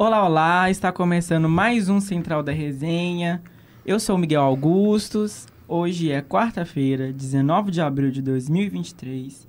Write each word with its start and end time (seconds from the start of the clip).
Olá, 0.00 0.24
olá! 0.24 0.70
Está 0.70 0.92
começando 0.92 1.48
mais 1.48 1.88
um 1.88 1.98
Central 1.98 2.40
da 2.40 2.52
Resenha. 2.52 3.42
Eu 3.84 3.98
sou 3.98 4.14
o 4.14 4.18
Miguel 4.18 4.42
Augustos. 4.42 5.48
Hoje 5.66 6.12
é 6.12 6.22
quarta-feira, 6.22 7.12
19 7.12 7.72
de 7.72 7.80
abril 7.80 8.08
de 8.12 8.22
2023. 8.22 9.44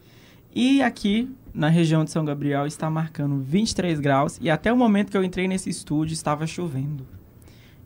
E 0.56 0.82
aqui 0.82 1.32
na 1.54 1.70
região 1.70 2.04
de 2.04 2.10
São 2.10 2.26
Gabriel 2.26 2.66
está 2.66 2.90
marcando 2.90 3.38
23 3.38 4.00
graus. 4.00 4.40
E 4.42 4.50
até 4.50 4.74
o 4.74 4.76
momento 4.76 5.12
que 5.12 5.18
eu 5.18 5.24
entrei 5.24 5.48
nesse 5.48 5.70
estúdio 5.70 6.14
estava 6.14 6.48
chovendo. 6.48 7.06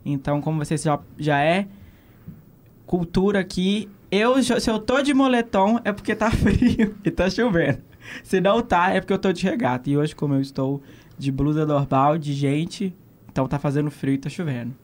Então, 0.02 0.40
como 0.40 0.64
você 0.64 0.78
já, 0.78 0.98
já 1.18 1.42
é 1.42 1.68
cultura 2.86 3.40
aqui, 3.40 3.90
eu, 4.10 4.42
se 4.42 4.70
eu 4.70 4.78
tô 4.78 5.02
de 5.02 5.12
moletom 5.12 5.80
é 5.84 5.92
porque 5.92 6.14
tá 6.14 6.30
frio 6.32 6.96
e 7.04 7.10
tá 7.10 7.28
chovendo. 7.28 7.82
Se 8.22 8.40
não 8.40 8.62
tá, 8.62 8.90
é 8.90 9.00
porque 9.00 9.12
eu 9.12 9.18
tô 9.18 9.32
de 9.32 9.44
regata. 9.44 9.90
E 9.90 9.98
hoje, 9.98 10.14
como 10.14 10.32
eu 10.32 10.40
estou 10.40 10.82
de 11.18 11.30
blusa 11.30 11.64
normal, 11.66 12.18
de 12.18 12.32
gente, 12.32 12.94
então 13.30 13.46
tá 13.46 13.58
fazendo 13.58 13.90
frio 13.90 14.14
e 14.14 14.18
tá 14.18 14.28
chovendo. 14.28 14.74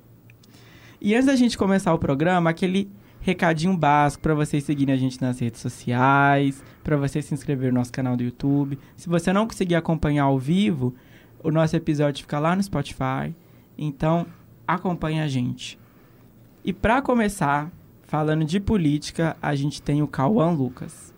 E 1.01 1.15
antes 1.15 1.27
da 1.27 1.37
gente 1.37 1.57
começar 1.57 1.95
o 1.95 1.99
programa, 1.99 2.51
aquele 2.51 2.91
recadinho 3.21 3.77
básico 3.77 4.23
para 4.23 4.35
vocês 4.35 4.65
seguirem 4.65 4.95
a 4.95 4.99
gente 4.99 5.21
nas 5.21 5.39
redes 5.39 5.61
sociais, 5.61 6.63
para 6.83 6.97
você 6.97 7.21
se 7.23 7.35
inscrever 7.35 7.73
no 7.73 7.79
nosso 7.79 7.93
canal 7.93 8.17
do 8.17 8.23
YouTube. 8.23 8.79
Se 8.97 9.09
você 9.09 9.33
não 9.33 9.47
conseguir 9.47 9.75
acompanhar 9.75 10.25
ao 10.25 10.39
vivo, 10.39 10.95
o 11.43 11.51
nosso 11.51 11.77
episódio 11.77 12.23
fica 12.23 12.39
lá 12.39 12.57
no 12.57 12.63
Spotify. 12.63 13.35
Então, 13.77 14.27
acompanhe 14.67 15.21
a 15.21 15.29
gente. 15.29 15.79
E 16.65 16.73
para 16.73 17.01
começar, 17.01 17.71
falando 18.03 18.45
de 18.45 18.61
política, 18.61 19.37
a 19.41 19.55
gente 19.55 19.81
tem 19.81 20.03
o 20.03 20.09
Cauã 20.09 20.51
Lucas. 20.51 21.15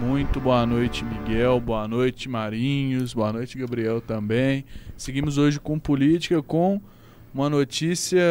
Muito 0.00 0.40
boa 0.40 0.64
noite, 0.64 1.04
Miguel. 1.04 1.60
Boa 1.60 1.86
noite, 1.86 2.26
Marinhos. 2.26 3.12
Boa 3.12 3.30
noite, 3.34 3.58
Gabriel 3.58 4.00
também. 4.00 4.64
Seguimos 4.96 5.36
hoje 5.36 5.60
com 5.60 5.78
política, 5.78 6.42
com 6.42 6.80
uma 7.34 7.50
notícia 7.50 8.24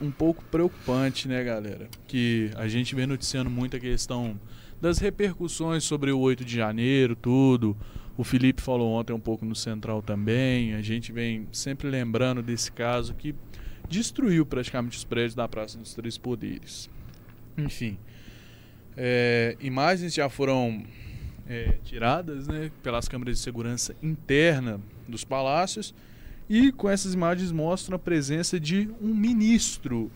um 0.00 0.10
pouco 0.10 0.42
preocupante, 0.44 1.28
né, 1.28 1.44
galera? 1.44 1.86
Que 2.06 2.50
a 2.56 2.66
gente 2.66 2.94
vem 2.94 3.06
noticiando 3.06 3.50
muito 3.50 3.76
a 3.76 3.80
questão 3.80 4.40
das 4.80 4.98
repercussões 4.98 5.84
sobre 5.84 6.10
o 6.10 6.18
8 6.18 6.46
de 6.46 6.56
janeiro, 6.56 7.14
tudo. 7.14 7.76
O 8.16 8.24
Felipe 8.24 8.62
falou 8.62 8.92
ontem 8.92 9.12
um 9.12 9.20
pouco 9.20 9.44
no 9.44 9.54
Central 9.54 10.00
também. 10.00 10.72
A 10.74 10.80
gente 10.80 11.12
vem 11.12 11.46
sempre 11.52 11.90
lembrando 11.90 12.42
desse 12.42 12.72
caso 12.72 13.12
que 13.12 13.34
destruiu 13.86 14.46
praticamente 14.46 14.96
os 14.96 15.04
prédios 15.04 15.34
da 15.34 15.46
Praça 15.46 15.76
dos 15.76 15.92
Três 15.92 16.16
Poderes. 16.16 16.88
Enfim. 17.58 17.98
É, 18.96 19.56
imagens 19.60 20.12
já 20.14 20.28
foram 20.28 20.84
é, 21.52 21.78
tiradas 21.84 22.48
né, 22.48 22.70
pelas 22.82 23.06
câmeras 23.06 23.36
de 23.36 23.42
segurança 23.42 23.94
interna 24.02 24.80
dos 25.06 25.22
palácios 25.22 25.94
e 26.48 26.72
com 26.72 26.88
essas 26.88 27.12
imagens 27.12 27.52
mostram 27.52 27.96
a 27.96 27.98
presença 27.98 28.58
de 28.58 28.88
um 29.02 29.14
ministro 29.14 30.10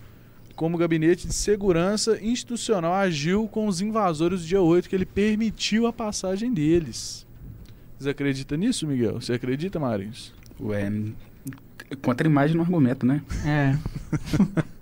como 0.54 0.76
o 0.76 0.78
gabinete 0.78 1.26
de 1.26 1.34
segurança 1.34 2.18
institucional 2.24 2.94
agiu 2.94 3.46
com 3.46 3.66
os 3.66 3.82
invasores 3.82 4.40
do 4.40 4.46
dia 4.46 4.62
8 4.62 4.88
que 4.88 4.96
ele 4.96 5.04
permitiu 5.04 5.86
a 5.86 5.92
passagem 5.92 6.54
deles. 6.54 7.26
Você 7.98 8.08
acredita 8.08 8.56
nisso, 8.56 8.86
Miguel? 8.86 9.20
Você 9.20 9.34
acredita, 9.34 9.78
Marinhos? 9.78 10.32
Ué, 10.58 10.90
contra 12.00 12.26
a 12.26 12.30
imagem 12.30 12.56
no 12.56 12.62
argumento, 12.62 13.04
né? 13.04 13.22
É. 13.44 13.76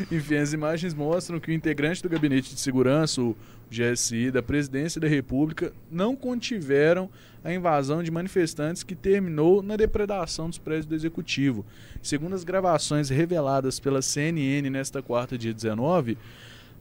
Enfim, 0.10 0.36
as 0.36 0.52
imagens 0.52 0.94
mostram 0.94 1.40
que 1.40 1.50
o 1.50 1.54
integrante 1.54 2.02
do 2.02 2.08
gabinete 2.08 2.54
de 2.54 2.60
segurança, 2.60 3.20
o 3.20 3.36
GSI, 3.70 4.30
da 4.30 4.42
presidência 4.42 5.00
da 5.00 5.08
República, 5.08 5.72
não 5.90 6.16
contiveram 6.16 7.08
a 7.42 7.52
invasão 7.52 8.02
de 8.02 8.10
manifestantes 8.10 8.82
que 8.82 8.94
terminou 8.94 9.62
na 9.62 9.76
depredação 9.76 10.48
dos 10.48 10.58
prédios 10.58 10.86
do 10.86 10.94
executivo. 10.94 11.64
Segundo 12.02 12.34
as 12.34 12.44
gravações 12.44 13.08
reveladas 13.08 13.78
pela 13.78 14.02
CNN 14.02 14.68
nesta 14.70 15.02
quarta, 15.02 15.38
dia 15.38 15.54
19, 15.54 16.18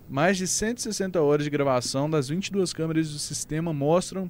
mais 0.09 0.37
de 0.37 0.47
160 0.47 1.21
horas 1.21 1.43
de 1.43 1.49
gravação 1.49 2.09
das 2.09 2.29
22 2.29 2.73
câmeras 2.73 3.11
do 3.11 3.19
sistema 3.19 3.71
mostram 3.71 4.29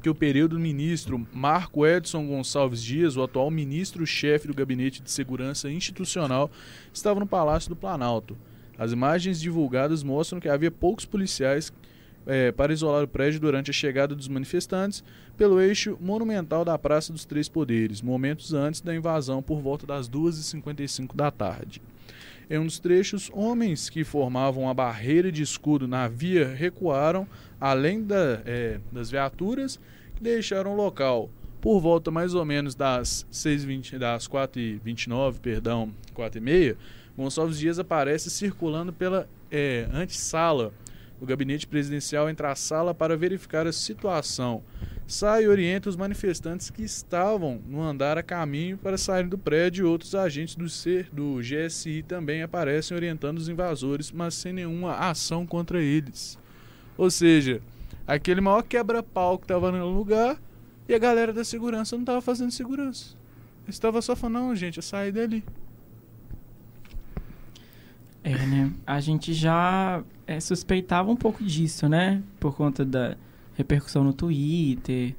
que 0.00 0.08
o 0.08 0.14
período 0.14 0.56
do 0.56 0.60
ministro 0.60 1.26
Marco 1.32 1.86
Edson 1.86 2.26
Gonçalves 2.26 2.82
Dias, 2.82 3.16
o 3.16 3.22
atual 3.22 3.50
ministro-chefe 3.50 4.46
do 4.46 4.54
Gabinete 4.54 5.02
de 5.02 5.10
Segurança 5.10 5.70
Institucional, 5.70 6.50
estava 6.92 7.18
no 7.18 7.26
Palácio 7.26 7.68
do 7.68 7.76
Planalto. 7.76 8.36
As 8.78 8.92
imagens 8.92 9.40
divulgadas 9.40 10.02
mostram 10.02 10.40
que 10.40 10.48
havia 10.48 10.70
poucos 10.70 11.04
policiais 11.04 11.72
é, 12.26 12.52
para 12.52 12.72
isolar 12.72 13.02
o 13.02 13.08
prédio 13.08 13.40
durante 13.40 13.70
a 13.70 13.74
chegada 13.74 14.14
dos 14.14 14.28
manifestantes 14.28 15.02
pelo 15.36 15.60
eixo 15.60 15.98
monumental 16.00 16.64
da 16.64 16.78
Praça 16.78 17.12
dos 17.12 17.24
Três 17.24 17.48
Poderes, 17.48 18.02
momentos 18.02 18.52
antes 18.52 18.80
da 18.80 18.94
invasão 18.94 19.42
por 19.42 19.60
volta 19.60 19.86
das 19.86 20.08
2h55 20.08 21.16
da 21.16 21.30
tarde. 21.30 21.82
Em 22.50 22.58
um 22.58 22.64
dos 22.64 22.78
trechos, 22.78 23.30
homens 23.34 23.90
que 23.90 24.04
formavam 24.04 24.68
a 24.68 24.74
barreira 24.74 25.30
de 25.30 25.42
escudo 25.42 25.86
na 25.86 26.08
via 26.08 26.48
recuaram, 26.48 27.26
além 27.60 28.02
da, 28.02 28.42
é, 28.44 28.80
das 28.92 29.10
viaturas, 29.10 29.78
que 30.14 30.22
deixaram 30.22 30.72
o 30.72 30.76
local. 30.76 31.30
Por 31.60 31.80
volta 31.80 32.10
mais 32.10 32.34
ou 32.34 32.44
menos 32.44 32.74
das, 32.74 33.26
6, 33.30 33.64
das 33.98 34.28
4h29, 34.28 35.40
perdão, 35.40 35.92
4h30, 36.14 36.76
Gonçalves 37.16 37.58
Dias 37.58 37.78
aparece 37.78 38.30
circulando 38.30 38.92
pela 38.92 39.28
é, 39.50 39.88
antessala 39.92 40.72
do 41.18 41.26
gabinete 41.26 41.66
presidencial 41.66 42.30
entre 42.30 42.46
a 42.46 42.54
sala 42.54 42.94
para 42.94 43.16
verificar 43.16 43.66
a 43.66 43.72
situação 43.72 44.62
sai 45.08 45.44
e 45.44 45.48
orienta 45.48 45.88
os 45.88 45.96
manifestantes 45.96 46.68
que 46.68 46.82
estavam 46.82 47.62
no 47.66 47.80
andar 47.80 48.18
a 48.18 48.22
caminho 48.22 48.76
para 48.76 48.98
sair 48.98 49.26
do 49.26 49.38
prédio 49.38 49.86
e 49.86 49.88
outros 49.88 50.14
agentes 50.14 50.54
do, 50.54 50.66
do 51.10 51.40
GSI 51.40 52.02
também 52.02 52.42
aparecem 52.42 52.94
orientando 52.94 53.38
os 53.38 53.48
invasores, 53.48 54.12
mas 54.12 54.34
sem 54.34 54.52
nenhuma 54.52 54.96
ação 54.96 55.46
contra 55.46 55.82
eles. 55.82 56.38
Ou 56.98 57.10
seja, 57.10 57.62
aquele 58.06 58.40
maior 58.40 58.62
quebra-pau 58.62 59.38
que 59.38 59.44
estava 59.44 59.72
no 59.72 59.88
lugar 59.88 60.36
e 60.88 60.94
a 60.94 60.98
galera 60.98 61.32
da 61.32 61.44
segurança 61.44 61.96
não 61.96 62.02
estava 62.02 62.20
fazendo 62.20 62.50
segurança. 62.50 63.16
Estava 63.68 64.02
só 64.02 64.16
falando, 64.16 64.48
não, 64.48 64.56
gente, 64.56 64.78
é 64.78 64.82
sair 64.82 65.12
dali. 65.12 65.44
É, 68.24 68.34
né? 68.34 68.72
A 68.86 68.98
gente 69.00 69.32
já 69.32 70.02
é, 70.26 70.40
suspeitava 70.40 71.10
um 71.10 71.16
pouco 71.16 71.44
disso, 71.44 71.88
né? 71.88 72.22
Por 72.40 72.56
conta 72.56 72.84
da 72.84 73.16
repercussão 73.54 74.02
no 74.02 74.12
Twitter 74.12 75.14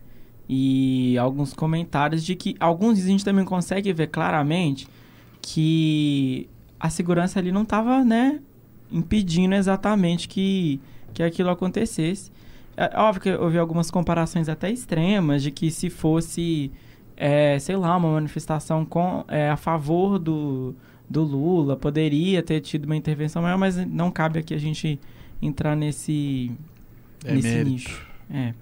e 0.47 1.17
alguns 1.17 1.53
comentários 1.53 2.25
de 2.25 2.35
que 2.35 2.55
alguns 2.59 2.99
a 2.99 3.05
gente 3.05 3.23
também 3.23 3.45
consegue 3.45 3.93
ver 3.93 4.07
claramente 4.07 4.87
que 5.41 6.49
a 6.79 6.89
segurança 6.89 7.37
ali 7.37 7.51
não 7.51 7.63
estava, 7.63 8.03
né, 8.03 8.39
impedindo 8.91 9.53
exatamente 9.53 10.27
que, 10.27 10.79
que 11.13 11.23
aquilo 11.23 11.49
acontecesse. 11.49 12.31
É 12.77 12.97
óbvio 12.97 13.21
que 13.21 13.31
houve 13.33 13.57
algumas 13.57 13.91
comparações 13.91 14.47
até 14.47 14.71
extremas 14.71 15.43
de 15.43 15.51
que 15.51 15.69
se 15.69 15.89
fosse, 15.89 16.71
é, 17.17 17.59
sei 17.59 17.75
lá, 17.75 17.97
uma 17.97 18.13
manifestação 18.13 18.85
com, 18.85 19.25
é, 19.27 19.49
a 19.49 19.57
favor 19.57 20.17
do, 20.17 20.73
do 21.09 21.23
Lula, 21.23 21.75
poderia 21.75 22.41
ter 22.41 22.61
tido 22.61 22.85
uma 22.85 22.95
intervenção 22.95 23.41
maior, 23.41 23.57
mas 23.57 23.75
não 23.75 24.09
cabe 24.09 24.39
aqui 24.39 24.53
a 24.53 24.57
gente 24.57 24.99
entrar 25.41 25.75
nesse, 25.75 26.51
é 27.25 27.33
nesse 27.33 27.47
mérito. 27.47 27.69
nicho. 27.69 28.07
É. 28.31 28.53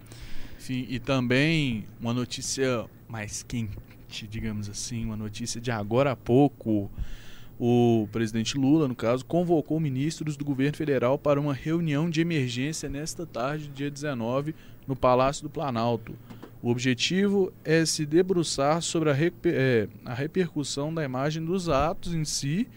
Sim, 0.58 0.86
e 0.90 1.00
também 1.00 1.86
uma 2.02 2.14
notícia 2.14 2.86
mais 3.08 3.44
quente, 3.44 4.28
digamos 4.30 4.70
assim, 4.70 5.06
uma 5.06 5.16
notícia 5.16 5.62
de 5.62 5.72
agora 5.72 6.12
a 6.12 6.16
pouco. 6.16 6.90
O 7.60 8.08
presidente 8.12 8.56
Lula, 8.56 8.88
no 8.88 8.96
caso, 8.96 9.26
convocou 9.26 9.80
ministros 9.80 10.38
do 10.38 10.46
governo 10.46 10.78
federal 10.78 11.18
para 11.18 11.42
uma 11.42 11.56
reunião 11.56 12.08
de 12.08 12.22
emergência 12.22 12.88
nesta 12.88 13.26
tarde, 13.26 13.68
dia 13.68 13.90
19, 13.90 14.54
no 14.88 14.96
Palácio 14.96 15.42
do 15.42 15.50
Planalto. 15.50 16.14
O 16.62 16.70
objetivo 16.70 17.52
é 17.64 17.84
se 17.84 18.06
debruçar 18.06 18.82
sobre 18.82 19.10
a, 19.10 19.14
reper 19.14 19.54
é, 19.56 19.88
a 20.06 20.14
repercussão 20.14 20.94
da 20.94 21.04
imagem 21.04 21.44
dos 21.44 21.68
atos 21.68 22.14
em 22.14 22.26
si 22.26 22.68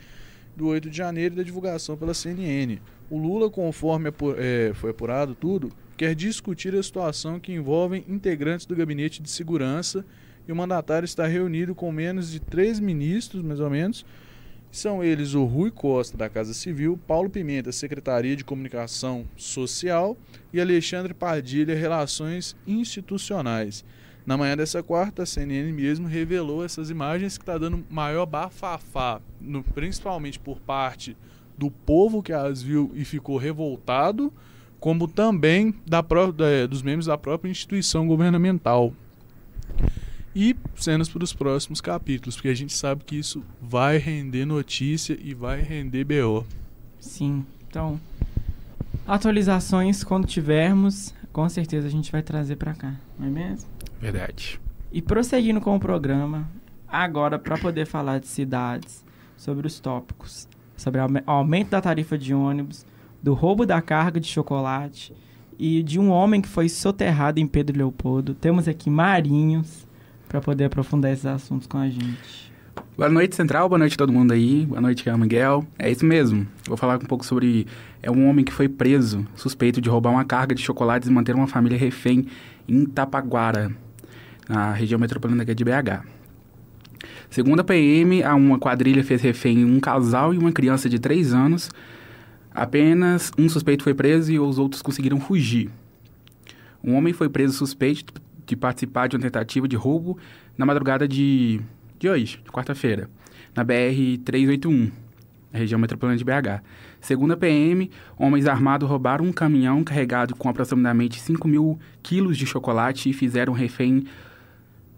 do 0.56 0.67
8 0.69 0.88
de 0.88 0.97
janeiro 0.97 1.35
e 1.35 1.37
da 1.37 1.43
divulgação 1.43 1.97
pela 1.97 2.15
CNN. 2.15 2.79
O 3.11 3.19
Lula, 3.19 3.50
conforme 3.50 4.11
é, 4.38 4.73
foi 4.75 4.91
apurado 4.91 5.35
tudo, 5.35 5.71
quer 5.97 6.15
discutir 6.15 6.75
a 6.75 6.83
situação 6.83 7.38
que 7.38 7.53
envolve 7.53 8.05
integrantes 8.09 8.65
do 8.65 8.76
gabinete 8.76 9.23
de 9.23 9.29
segurança 9.29 10.05
e 10.49 10.53
o 10.53 10.56
mandatário 10.56 11.05
está 11.05 11.26
reunido 11.26 11.75
com 11.75 11.93
menos 11.93 12.31
de 12.31 12.41
três 12.41 12.81
ministros, 12.81 13.43
mais 13.43 13.61
ou 13.61 13.69
menos. 13.69 14.05
São 14.70 15.02
eles 15.02 15.34
o 15.34 15.44
Rui 15.44 15.70
Costa, 15.70 16.17
da 16.17 16.28
Casa 16.28 16.55
Civil, 16.55 16.99
Paulo 17.06 17.28
Pimenta, 17.28 17.72
Secretaria 17.72 18.37
de 18.37 18.44
Comunicação 18.44 19.25
Social 19.37 20.17
e 20.52 20.61
Alexandre 20.61 21.12
Padilha, 21.12 21.75
Relações 21.75 22.55
Institucionais. 22.67 23.84
Na 24.25 24.37
manhã 24.37 24.56
dessa 24.56 24.81
quarta, 24.82 25.25
a 25.25 25.26
CNN 25.26 25.72
mesmo 25.72 26.06
revelou 26.06 26.64
essas 26.64 26.88
imagens 26.88 27.37
que 27.37 27.43
está 27.43 27.58
dando 27.58 27.84
maior 27.90 28.26
bafafá, 28.26 29.20
no, 29.40 29.62
principalmente 29.62 30.38
por 30.38 30.61
parte 30.61 31.16
do 31.58 31.69
povo 31.70 32.23
que 32.23 32.32
as 32.32 32.62
viu 32.62 32.93
e 32.94 33.05
ficou 33.05 33.38
revoltado, 33.38 34.32
como 34.78 35.08
também 35.08 35.75
da- 35.84 36.00
dos 36.69 36.82
membros 36.82 37.06
da 37.06 37.19
própria 37.19 37.50
instituição 37.50 38.06
governamental. 38.06 38.94
E 40.35 40.55
cenas 40.77 41.09
para 41.09 41.25
os 41.25 41.32
próximos 41.32 41.81
capítulos, 41.81 42.37
porque 42.37 42.49
a 42.49 42.55
gente 42.55 42.73
sabe 42.73 43.03
que 43.05 43.17
isso 43.17 43.43
vai 43.61 43.99
render 43.99 44.44
notícia 44.44 45.19
e 45.21 45.35
vai 45.35 45.61
render 45.61 46.05
BO. 46.05 46.47
Sim. 47.00 47.44
Então, 47.69 48.00
atualizações 49.06 50.05
quando 50.05 50.27
tivermos, 50.27 51.15
com 51.32 51.49
certeza 51.49 51.87
a 51.87 51.91
gente 51.91 52.11
vai 52.12 52.23
trazer 52.23 52.56
pra 52.56 52.75
cá, 52.75 52.94
não 53.19 53.27
é 53.27 53.31
mesmo? 53.31 53.69
Verdade. 54.00 54.61
E 54.93 55.00
prosseguindo 55.03 55.61
com 55.61 55.75
o 55.77 55.81
programa, 55.81 56.49
agora 56.88 57.38
para 57.38 57.59
poder 57.59 57.87
falar 57.87 58.19
de 58.21 58.26
cidades, 58.29 59.05
sobre 59.37 59.67
os 59.67 59.81
tópicos, 59.81 60.47
sobre 60.76 61.00
o 61.00 61.05
aume- 61.05 61.23
aumento 61.26 61.71
da 61.71 61.81
tarifa 61.81 62.19
de 62.19 62.35
ônibus, 62.35 62.85
do 63.23 63.33
roubo 63.35 63.65
da 63.65 63.81
carga 63.81 64.21
de 64.21 64.29
chocolate 64.29 65.12
e 65.59 65.83
de 65.83 65.99
um 65.99 66.11
homem 66.11 66.41
que 66.41 66.49
foi 66.49 66.69
soterrado 66.69 67.41
em 67.41 67.47
Pedro 67.47 67.76
Leopoldo. 67.79 68.35
Temos 68.35 68.69
aqui 68.69 68.91
Marinhos 68.91 69.87
para 70.31 70.41
poder 70.41 70.67
aprofundar 70.67 71.12
esses 71.12 71.27
assuntos 71.27 71.67
com 71.67 71.77
a 71.77 71.88
gente. 71.88 72.53
Boa 72.97 73.09
noite, 73.09 73.35
Central. 73.35 73.69
Boa 73.69 73.81
noite 73.81 73.97
todo 73.97 74.12
mundo 74.12 74.31
aí. 74.31 74.65
Boa 74.65 74.81
noite, 74.81 75.03
Carlos 75.03 75.21
Miguel. 75.21 75.67
É 75.77 75.91
isso 75.91 76.06
mesmo. 76.06 76.47
Vou 76.69 76.77
falar 76.77 76.94
um 77.03 77.06
pouco 77.06 77.27
sobre... 77.27 77.67
É 78.00 78.09
um 78.12 78.29
homem 78.29 78.44
que 78.44 78.53
foi 78.53 78.69
preso, 78.69 79.27
suspeito 79.35 79.81
de 79.81 79.88
roubar 79.88 80.11
uma 80.11 80.25
carga 80.25 80.55
de 80.55 80.62
chocolates 80.62 81.09
e 81.09 81.12
manter 81.12 81.35
uma 81.35 81.49
família 81.49 81.77
refém 81.77 82.29
em 82.69 82.85
Tapaguara, 82.85 83.73
na 84.49 84.73
região 84.73 85.00
metropolitana 85.00 85.43
aqui 85.43 85.53
de 85.53 85.65
BH. 85.65 86.06
Segundo 87.29 87.59
a 87.59 87.65
PM, 87.65 88.23
uma 88.23 88.56
quadrilha 88.56 89.03
fez 89.03 89.21
refém 89.21 89.65
um 89.65 89.81
casal 89.81 90.33
e 90.33 90.38
uma 90.38 90.53
criança 90.53 90.88
de 90.88 91.00
3 91.00 91.35
anos. 91.35 91.71
Apenas 92.55 93.33
um 93.37 93.49
suspeito 93.49 93.83
foi 93.83 93.94
preso 93.94 94.31
e 94.31 94.38
os 94.38 94.61
outros 94.61 94.81
conseguiram 94.81 95.19
fugir. 95.19 95.69
Um 96.85 96.94
homem 96.94 97.12
foi 97.12 97.29
preso 97.29 97.55
suspeito 97.55 98.15
de 98.50 98.56
participar 98.56 99.08
de 99.08 99.17
uma 99.17 99.23
tentativa 99.23 99.69
de 99.69 99.76
roubo 99.76 100.19
na 100.58 100.67
madrugada 100.67 101.06
de, 101.06 101.61
de 101.99 102.08
hoje, 102.08 102.41
de 102.44 102.50
quarta-feira, 102.50 103.08
na 103.55 103.64
BR-381, 103.64 104.91
na 105.52 105.58
região 105.58 105.79
metropolitana 105.79 106.19
de 106.19 106.25
BH. 106.25 106.62
Segundo 107.00 107.32
a 107.32 107.37
PM, 107.37 107.91
homens 108.19 108.47
armados 108.47 108.88
roubaram 108.88 109.25
um 109.25 109.32
caminhão 109.32 109.85
carregado 109.85 110.35
com 110.35 110.49
aproximadamente 110.49 111.20
5 111.20 111.47
mil 111.47 111.79
quilos 112.02 112.37
de 112.37 112.44
chocolate 112.44 113.08
e 113.08 113.12
fizeram 113.12 113.52
refém, 113.52 114.05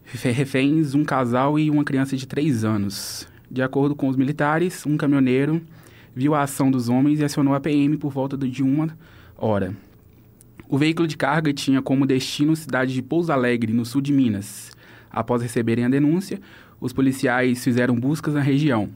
reféns 0.04 0.94
um 0.94 1.04
casal 1.04 1.58
e 1.58 1.70
uma 1.70 1.84
criança 1.84 2.16
de 2.16 2.26
3 2.26 2.64
anos. 2.64 3.28
De 3.50 3.60
acordo 3.60 3.94
com 3.94 4.08
os 4.08 4.16
militares, 4.16 4.86
um 4.86 4.96
caminhoneiro 4.96 5.60
viu 6.14 6.34
a 6.34 6.42
ação 6.42 6.70
dos 6.70 6.88
homens 6.88 7.20
e 7.20 7.24
acionou 7.24 7.54
a 7.54 7.60
PM 7.60 7.98
por 7.98 8.10
volta 8.10 8.36
de 8.36 8.62
uma 8.62 8.96
hora. 9.36 9.74
O 10.72 10.78
veículo 10.78 11.06
de 11.06 11.18
carga 11.18 11.52
tinha 11.52 11.82
como 11.82 12.06
destino 12.06 12.52
a 12.52 12.56
cidade 12.56 12.94
de 12.94 13.02
Pouso 13.02 13.30
Alegre, 13.30 13.74
no 13.74 13.84
sul 13.84 14.00
de 14.00 14.10
Minas. 14.10 14.70
Após 15.10 15.42
receberem 15.42 15.84
a 15.84 15.88
denúncia, 15.90 16.40
os 16.80 16.94
policiais 16.94 17.62
fizeram 17.62 17.94
buscas 17.94 18.32
na 18.32 18.40
região. 18.40 18.88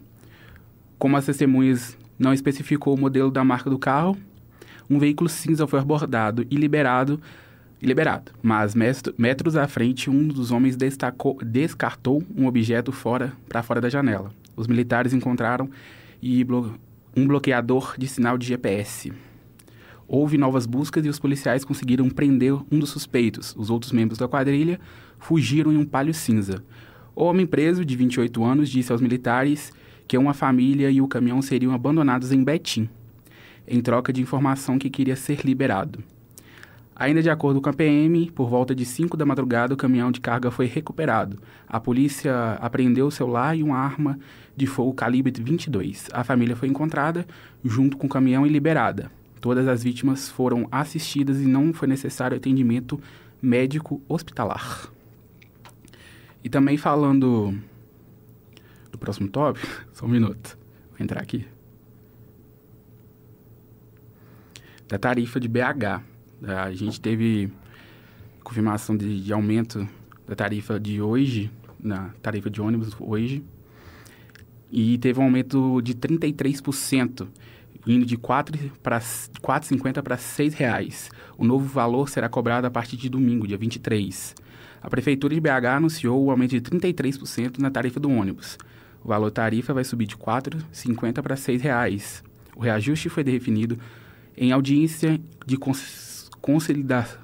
Como 0.98 1.18
as 1.18 1.26
testemunhas 1.26 1.94
não 2.18 2.32
especificou 2.32 2.94
o 2.94 2.98
modelo 2.98 3.30
da 3.30 3.44
marca 3.44 3.68
do 3.68 3.78
carro, 3.78 4.16
um 4.88 4.98
veículo 4.98 5.28
cinza 5.28 5.66
foi 5.66 5.78
abordado 5.78 6.46
e 6.50 6.56
liberado, 6.56 7.20
liberado. 7.82 8.32
Mas 8.42 8.74
metros 9.18 9.54
à 9.54 9.68
frente, 9.68 10.08
um 10.08 10.28
dos 10.28 10.50
homens 10.50 10.76
destacou- 10.78 11.36
descartou 11.44 12.24
um 12.34 12.46
objeto 12.46 12.90
fora 12.90 13.34
para 13.50 13.62
fora 13.62 13.82
da 13.82 13.90
janela. 13.90 14.32
Os 14.56 14.66
militares 14.66 15.12
encontraram 15.12 15.68
e 16.22 16.42
blo- 16.42 16.72
um 17.14 17.26
bloqueador 17.26 17.96
de 17.98 18.08
sinal 18.08 18.38
de 18.38 18.46
GPS. 18.46 19.12
Houve 20.08 20.38
novas 20.38 20.66
buscas 20.66 21.04
e 21.04 21.08
os 21.08 21.18
policiais 21.18 21.64
conseguiram 21.64 22.08
prender 22.08 22.54
um 22.70 22.78
dos 22.78 22.90
suspeitos. 22.90 23.54
Os 23.56 23.70
outros 23.70 23.92
membros 23.92 24.18
da 24.18 24.28
quadrilha 24.28 24.78
fugiram 25.18 25.72
em 25.72 25.76
um 25.76 25.84
palio 25.84 26.14
cinza. 26.14 26.62
O 27.14 27.24
homem 27.24 27.46
preso, 27.46 27.84
de 27.84 27.96
28 27.96 28.44
anos, 28.44 28.68
disse 28.68 28.92
aos 28.92 29.00
militares 29.00 29.72
que 30.06 30.16
uma 30.16 30.34
família 30.34 30.90
e 30.90 31.00
o 31.00 31.08
caminhão 31.08 31.42
seriam 31.42 31.72
abandonados 31.72 32.30
em 32.30 32.44
Betim, 32.44 32.88
em 33.66 33.80
troca 33.80 34.12
de 34.12 34.22
informação 34.22 34.78
que 34.78 34.90
queria 34.90 35.16
ser 35.16 35.40
liberado. 35.44 36.04
Ainda 36.94 37.22
de 37.22 37.28
acordo 37.28 37.60
com 37.60 37.68
a 37.68 37.74
PM, 37.74 38.30
por 38.30 38.48
volta 38.48 38.74
de 38.74 38.84
5 38.84 39.16
da 39.16 39.26
madrugada, 39.26 39.74
o 39.74 39.76
caminhão 39.76 40.10
de 40.10 40.20
carga 40.20 40.50
foi 40.50 40.66
recuperado. 40.66 41.38
A 41.68 41.78
polícia 41.78 42.52
apreendeu 42.60 43.08
o 43.08 43.10
celular 43.10 43.54
e 43.54 43.62
uma 43.62 43.76
arma 43.76 44.18
de 44.56 44.66
fogo 44.66 44.94
calibre 44.94 45.30
22. 45.30 46.08
A 46.12 46.24
família 46.24 46.56
foi 46.56 46.68
encontrada 46.68 47.26
junto 47.62 47.98
com 47.98 48.06
o 48.06 48.10
caminhão 48.10 48.46
e 48.46 48.48
liberada. 48.48 49.10
Todas 49.46 49.68
as 49.68 49.84
vítimas 49.84 50.28
foram 50.28 50.66
assistidas 50.72 51.40
e 51.40 51.46
não 51.46 51.72
foi 51.72 51.86
necessário 51.86 52.36
atendimento 52.36 53.00
médico 53.40 54.02
hospitalar. 54.08 54.90
E 56.42 56.48
também 56.48 56.76
falando 56.76 57.56
do 58.90 58.98
próximo 58.98 59.28
tópico, 59.28 59.68
só 59.94 60.04
um 60.04 60.08
minuto, 60.08 60.58
vou 60.90 60.98
entrar 60.98 61.22
aqui. 61.22 61.46
Da 64.88 64.98
tarifa 64.98 65.38
de 65.38 65.46
BH. 65.46 66.02
A 66.42 66.72
gente 66.72 67.00
teve 67.00 67.48
confirmação 68.42 68.96
de, 68.96 69.22
de 69.22 69.32
aumento 69.32 69.86
da 70.26 70.34
tarifa 70.34 70.80
de 70.80 71.00
hoje, 71.00 71.52
na 71.78 72.08
tarifa 72.20 72.50
de 72.50 72.60
ônibus 72.60 72.96
hoje, 72.98 73.44
e 74.72 74.98
teve 74.98 75.20
um 75.20 75.22
aumento 75.22 75.80
de 75.82 75.94
33%, 75.94 77.28
indo 77.86 78.04
de 78.04 78.16
4 78.16 78.58
para 78.82 78.98
4,50 78.98 80.02
para 80.02 80.16
6 80.16 80.54
reais. 80.54 81.10
O 81.38 81.44
novo 81.44 81.64
valor 81.66 82.08
será 82.08 82.28
cobrado 82.28 82.66
a 82.66 82.70
partir 82.70 82.96
de 82.96 83.08
domingo, 83.08 83.46
dia 83.46 83.56
23. 83.58 84.34
A 84.82 84.90
Prefeitura 84.90 85.34
de 85.34 85.40
BH 85.40 85.66
anunciou 85.76 86.24
o 86.24 86.30
aumento 86.30 86.50
de 86.50 86.60
33% 86.60 87.58
na 87.58 87.70
tarifa 87.70 87.98
do 88.00 88.10
ônibus. 88.10 88.58
O 89.04 89.08
valor 89.08 89.30
tarifa 89.30 89.72
vai 89.72 89.84
subir 89.84 90.06
de 90.06 90.16
4,50 90.16 91.22
para 91.22 91.36
6 91.36 91.62
reais. 91.62 92.24
O 92.56 92.60
reajuste 92.60 93.08
foi 93.08 93.22
definido 93.22 93.78
em 94.36 94.52
audiência 94.52 95.20
de 95.46 95.56
cons- 95.56 96.28
consolidação. 96.40 97.20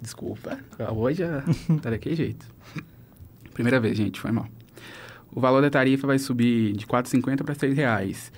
Desculpa, 0.00 0.58
hoje 0.94 1.18
já 1.18 1.42
tá 1.82 1.90
daquele 1.90 2.16
jeito. 2.16 2.46
Primeira 3.52 3.78
vez, 3.78 3.96
gente, 3.96 4.18
foi 4.20 4.30
mal. 4.30 4.46
O 5.32 5.40
valor 5.40 5.60
da 5.60 5.70
tarifa 5.70 6.06
vai 6.06 6.18
subir 6.18 6.72
de 6.72 6.86
4,50 6.86 7.44
para 7.44 7.54
6 7.54 7.76
reais. 7.76 8.32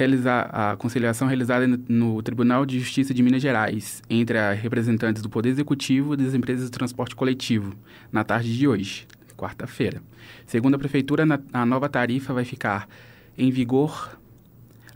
Realizar 0.00 0.48
a 0.50 0.76
conciliação 0.76 1.28
realizada 1.28 1.66
no, 1.86 2.22
Tribunal 2.22 2.64
de 2.64 2.78
Justiça 2.78 3.12
de 3.12 3.22
Minas 3.22 3.42
Gerais 3.42 4.02
entre 4.08 4.54
representantes 4.54 5.20
do 5.20 5.28
Poder 5.28 5.50
Executivo 5.50 6.14
e 6.14 6.16
das 6.16 6.32
empresas 6.32 6.64
de 6.64 6.70
transporte 6.70 7.14
coletivo 7.14 7.74
na 8.10 8.24
tarde 8.24 8.56
de 8.56 8.66
hoje, 8.66 9.06
quarta-feira. 9.36 10.00
Segundo 10.46 10.76
a 10.76 10.78
Prefeitura, 10.78 11.26
a 11.52 11.66
nova 11.66 11.86
tarifa 11.86 12.32
vai 12.32 12.46
ficar 12.46 12.88
em 13.36 13.50
vigor 13.50 14.18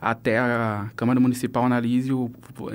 até 0.01 0.39
a 0.39 0.89
Câmara 0.95 1.19
Municipal 1.19 1.65
analise 1.65 2.11
o, 2.11 2.31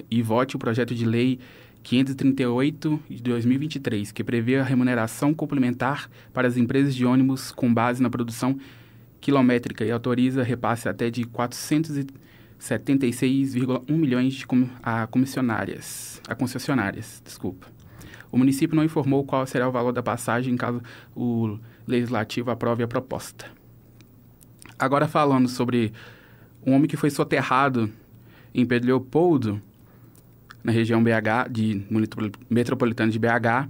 e 0.09 0.23
vote 0.23 0.55
o 0.55 0.59
projeto 0.61 0.95
de 0.95 1.05
lei 1.05 1.41
538 1.83 3.01
de 3.11 3.23
2023, 3.25 4.13
que 4.13 4.23
prevê 4.23 4.57
a 4.57 4.63
remuneração 4.63 5.35
complementar 5.35 6.09
para 6.33 6.47
as 6.47 6.57
empresas 6.57 6.95
de 6.95 7.05
ônibus 7.05 7.51
com 7.51 7.75
base 7.75 8.01
na 8.01 8.09
produção 8.09 8.57
quilométrica 9.21 9.85
e 9.85 9.91
autoriza 9.91 10.43
repasse 10.43 10.89
até 10.89 11.11
de 11.11 11.25
476,1 11.25 13.91
milhões 13.91 14.45
a 14.83 15.07
comissionárias, 15.07 16.21
a 16.29 16.35
concessionárias, 16.35 17.23
desculpa. 17.25 17.67
O 18.33 18.39
município 18.39 18.77
não 18.77 18.85
informou 18.85 19.25
qual 19.25 19.47
será 19.47 19.69
o 19.69 19.73
valor 19.73 19.93
da 19.93 20.03
passagem 20.03 20.57
caso 20.57 20.81
o 21.15 21.59
legislativo 21.87 22.51
aprove 22.51 22.83
a 22.83 22.89
proposta. 22.89 23.47
Agora 24.79 25.07
falando 25.09 25.49
sobre 25.49 25.93
um 26.65 26.73
homem 26.73 26.89
que 26.89 26.97
foi 26.97 27.11
soterrado 27.11 27.91
em 28.55 28.65
Pedro 28.65 28.87
Leopoldo, 28.89 29.61
na 30.63 30.73
região 30.73 31.03
BH, 31.03 31.49
de 31.51 31.83
metropol- 31.91 32.31
metropolitana 32.49 33.11
de 33.11 33.19
BH. 33.19 33.69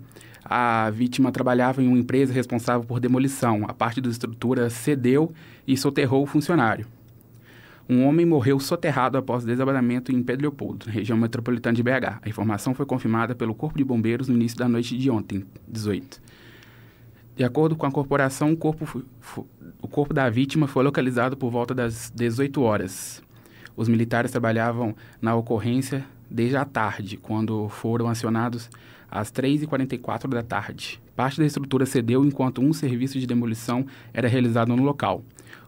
A 0.52 0.90
vítima 0.90 1.30
trabalhava 1.30 1.80
em 1.80 1.87
uma 1.87 1.97
empresa 1.97 2.33
responsável 2.33 2.85
por 2.85 2.99
demolição. 2.99 3.64
A 3.69 3.73
parte 3.73 4.00
da 4.00 4.11
estrutura 4.11 4.69
cedeu 4.69 5.33
e 5.64 5.76
soterrou 5.76 6.25
o 6.25 6.26
funcionário. 6.26 6.88
Um 7.88 8.04
homem 8.04 8.26
morreu 8.26 8.59
soterrado 8.59 9.16
após 9.16 9.45
desabamento 9.45 10.11
em 10.11 10.21
Pedro 10.25 10.42
Leopoldo, 10.42 10.90
região 10.90 11.16
metropolitana 11.16 11.76
de 11.76 11.85
BH. 11.85 12.19
A 12.23 12.28
informação 12.28 12.75
foi 12.75 12.85
confirmada 12.85 13.33
pelo 13.33 13.54
Corpo 13.54 13.78
de 13.78 13.85
Bombeiros 13.85 14.26
no 14.26 14.35
início 14.35 14.59
da 14.59 14.69
noite 14.69 14.99
de 14.99 15.09
ontem, 15.09 15.45
18. 15.69 16.21
De 17.37 17.45
acordo 17.45 17.76
com 17.76 17.87
a 17.87 17.90
corporação, 17.92 18.52
o 18.52 18.57
corpo, 18.57 19.04
o 19.80 19.87
corpo 19.87 20.12
da 20.12 20.28
vítima 20.28 20.66
foi 20.66 20.83
localizado 20.83 21.37
por 21.37 21.52
volta 21.52 21.73
das 21.73 22.12
18 22.12 22.61
horas. 22.61 23.23
Os 23.76 23.88
militares 23.88 24.33
trabalhavam 24.33 24.97
na 25.23 25.33
ocorrência 25.37 26.04
desde 26.28 26.57
a 26.57 26.64
tarde, 26.64 27.16
quando 27.16 27.69
foram 27.69 28.09
acionados 28.09 28.69
às 29.11 29.33
3h44 29.33 30.29
da 30.29 30.43
tarde. 30.43 31.00
Parte 31.17 31.38
da 31.38 31.47
estrutura 31.47 31.85
cedeu 31.85 32.25
enquanto 32.25 32.62
um 32.62 32.73
serviço 32.73 33.19
de 33.19 33.26
demolição 33.26 33.85
era 34.12 34.29
realizado 34.29 34.75
no 34.75 34.83
local. 34.83 35.23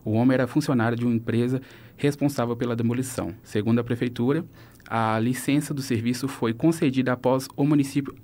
O 0.04 0.12
homem 0.12 0.34
era 0.34 0.46
funcionário 0.46 0.96
de 0.96 1.04
uma 1.04 1.14
empresa 1.14 1.60
responsável 1.96 2.56
pela 2.56 2.76
demolição. 2.76 3.34
Segundo 3.42 3.78
a 3.80 3.84
prefeitura, 3.84 4.44
a 4.88 5.18
licença 5.18 5.72
do 5.72 5.82
serviço 5.82 6.28
foi 6.28 6.52
concedida 6.52 7.12
após 7.12 7.48
o 7.56 7.64
município 7.64 8.14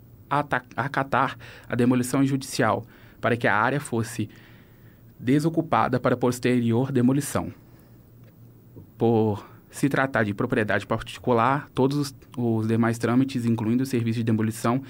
acatar 0.76 1.37
a 1.68 1.75
demolição 1.75 2.25
judicial 2.25 2.84
para 3.20 3.37
que 3.37 3.46
a 3.46 3.56
área 3.56 3.80
fosse 3.80 4.28
desocupada 5.18 5.98
para 5.98 6.16
posterior 6.16 6.92
demolição. 6.92 7.52
Por 8.96 9.44
se 9.70 9.88
tratar 9.88 10.25
de 10.25 10.34
propriedade 10.34 10.87
particular, 10.87 11.68
todos 11.75 11.96
os, 11.96 12.14
os 12.37 12.66
demais 12.66 12.98
trâmites, 12.98 13.44
incluindo 13.44 13.82
o 13.82 13.87
serviço 13.87 14.18
de 14.18 14.25
demolição, 14.25 14.82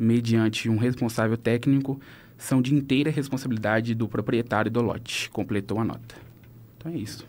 mediante 0.00 0.68
um 0.68 0.78
responsável 0.78 1.36
técnico, 1.36 2.00
são 2.38 2.62
de 2.62 2.74
inteira 2.74 3.10
responsabilidade 3.10 3.94
do 3.94 4.08
proprietário 4.08 4.70
do 4.70 4.80
lote, 4.80 5.28
completou 5.28 5.78
a 5.78 5.84
nota. 5.84 6.14
Então 6.78 6.90
é 6.90 6.96
isso. 6.96 7.26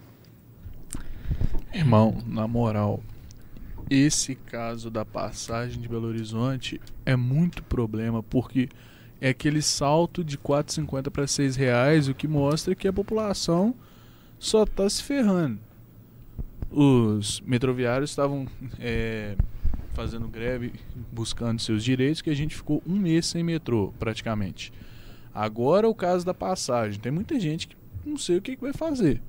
Irmão, 1.73 2.23
na 2.25 2.47
moral, 2.47 3.03
esse 3.89 4.35
caso 4.35 4.89
da 4.89 5.03
passagem 5.03 5.81
de 5.81 5.89
Belo 5.89 6.07
Horizonte 6.07 6.79
é 7.05 7.15
muito 7.17 7.61
problema, 7.61 8.23
porque 8.23 8.69
é 9.19 9.29
aquele 9.29 9.61
salto 9.61 10.23
de 10.23 10.37
4,50 10.37 11.11
para 11.11 11.27
6 11.27 11.57
reais, 11.57 12.07
o 12.07 12.15
que 12.15 12.27
mostra 12.27 12.73
que 12.73 12.87
a 12.87 12.93
população 12.93 13.75
só 14.39 14.63
está 14.63 14.89
se 14.89 15.03
ferrando. 15.03 15.59
Os 16.71 17.41
metroviários 17.41 18.09
estavam 18.09 18.47
é, 18.79 19.35
fazendo 19.93 20.27
greve, 20.27 20.73
buscando 21.11 21.59
seus 21.59 21.83
direitos, 21.83 22.21
que 22.21 22.29
a 22.29 22.35
gente 22.35 22.55
ficou 22.55 22.81
um 22.87 22.97
mês 22.97 23.25
sem 23.25 23.43
metrô, 23.43 23.93
praticamente. 23.99 24.71
Agora 25.33 25.87
o 25.87 25.95
caso 25.95 26.25
da 26.25 26.33
passagem. 26.33 26.99
Tem 26.99 27.11
muita 27.11 27.39
gente 27.39 27.67
que 27.67 27.75
não 28.05 28.17
sei 28.17 28.37
o 28.37 28.41
que, 28.41 28.55
que 28.55 28.61
vai 28.61 28.73
fazer. 28.73 29.21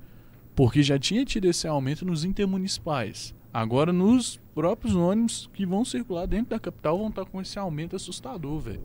Porque 0.55 0.83
já 0.83 0.99
tinha 0.99 1.25
tido 1.25 1.45
esse 1.45 1.67
aumento 1.67 2.05
nos 2.05 2.23
intermunicipais. 2.23 3.33
Agora 3.53 3.93
nos 3.93 4.39
próprios 4.53 4.95
ônibus 4.95 5.49
que 5.53 5.65
vão 5.65 5.85
circular 5.85 6.25
dentro 6.25 6.49
da 6.49 6.59
capital 6.59 6.97
vão 6.97 7.09
estar 7.09 7.25
com 7.25 7.41
esse 7.41 7.57
aumento 7.57 7.95
assustador, 7.95 8.59
velho. 8.59 8.81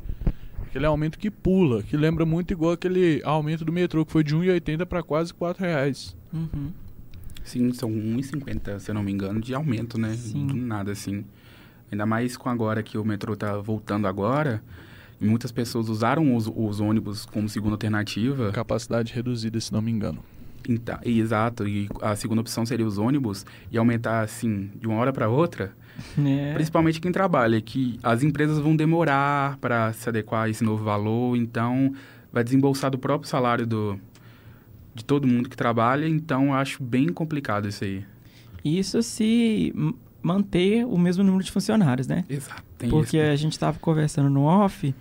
Aquele 0.63 0.85
aumento 0.85 1.19
que 1.19 1.31
pula, 1.31 1.83
que 1.83 1.97
lembra 1.97 2.27
muito 2.27 2.53
igual 2.53 2.73
aquele 2.73 3.23
aumento 3.25 3.65
do 3.65 3.73
metrô, 3.73 4.05
que 4.05 4.13
foi 4.13 4.23
de 4.23 4.37
1,80 4.37 4.85
para 4.85 5.03
quase 5.03 5.33
4 5.33 5.65
reais. 5.65 6.15
Uhum. 6.33 6.71
Sim, 7.43 7.73
são 7.73 7.91
1,50, 7.91 8.79
se 8.79 8.91
eu 8.91 8.95
não 8.95 9.03
me 9.03 9.11
engano, 9.11 9.41
de 9.41 9.55
aumento, 9.55 9.99
né? 9.99 10.13
Sim. 10.15 10.47
Do 10.47 10.55
nada, 10.55 10.93
assim. 10.93 11.25
Ainda 11.91 12.07
mais 12.07 12.37
com 12.37 12.49
agora 12.49 12.83
que 12.83 12.99
o 12.99 13.05
metrô 13.05 13.37
tá 13.37 13.57
voltando 13.59 14.07
agora, 14.07 14.63
e 15.21 15.27
muitas 15.27 15.51
pessoas 15.51 15.89
usaram 15.89 16.37
os, 16.37 16.51
os 16.55 16.81
ônibus 16.81 17.27
como 17.27 17.49
segunda 17.49 17.75
alternativa. 17.75 18.53
Capacidade 18.53 19.13
reduzida, 19.13 19.61
se 19.61 19.73
não 19.73 19.83
me 19.83 19.91
engano. 19.91 20.23
Então, 20.69 20.99
exato, 21.03 21.67
e 21.67 21.89
a 22.03 22.15
segunda 22.15 22.41
opção 22.41 22.67
seria 22.67 22.87
os 22.87 22.99
ônibus 22.99 23.47
e 23.73 23.79
aumentar 23.79 24.21
assim 24.21 24.71
de 24.79 24.87
uma 24.87 24.97
hora 24.99 25.13
para 25.13 25.29
outra. 25.29 25.73
É. 26.19 26.53
Principalmente 26.55 27.01
quem 27.01 27.11
trabalha, 27.11 27.61
que 27.61 27.99
as 28.03 28.23
empresas 28.23 28.59
vão 28.59 28.77
demorar 28.77 29.57
para 29.59 29.93
se 29.93 30.09
adequar 30.09 30.45
a 30.45 30.49
esse 30.49 30.63
novo 30.63 30.85
valor, 30.85 31.37
então 31.37 31.93
vai 32.33 32.45
desembolsar 32.45 32.91
do 32.91 32.99
próprio 32.99 33.29
salário 33.29 33.67
do, 33.67 33.99
de 34.95 35.05
todo 35.05 35.27
mundo 35.27 35.49
que 35.49 35.57
trabalha, 35.57 36.07
então 36.07 36.47
eu 36.47 36.55
acho 36.55 36.83
bem 36.83 37.09
complicado 37.09 37.67
isso 37.67 37.85
aí. 37.85 38.05
Isso 38.65 39.03
se 39.03 39.73
manter 40.23 40.85
o 40.85 40.99
mesmo 40.99 41.23
número 41.23 41.45
de 41.45 41.51
funcionários, 41.51 42.07
né? 42.07 42.25
Exato. 42.29 42.63
Porque 42.91 43.17
isso. 43.17 43.31
a 43.33 43.37
gente 43.37 43.53
estava 43.53 43.79
conversando 43.79 44.29
no 44.31 44.43
off, 44.43 44.95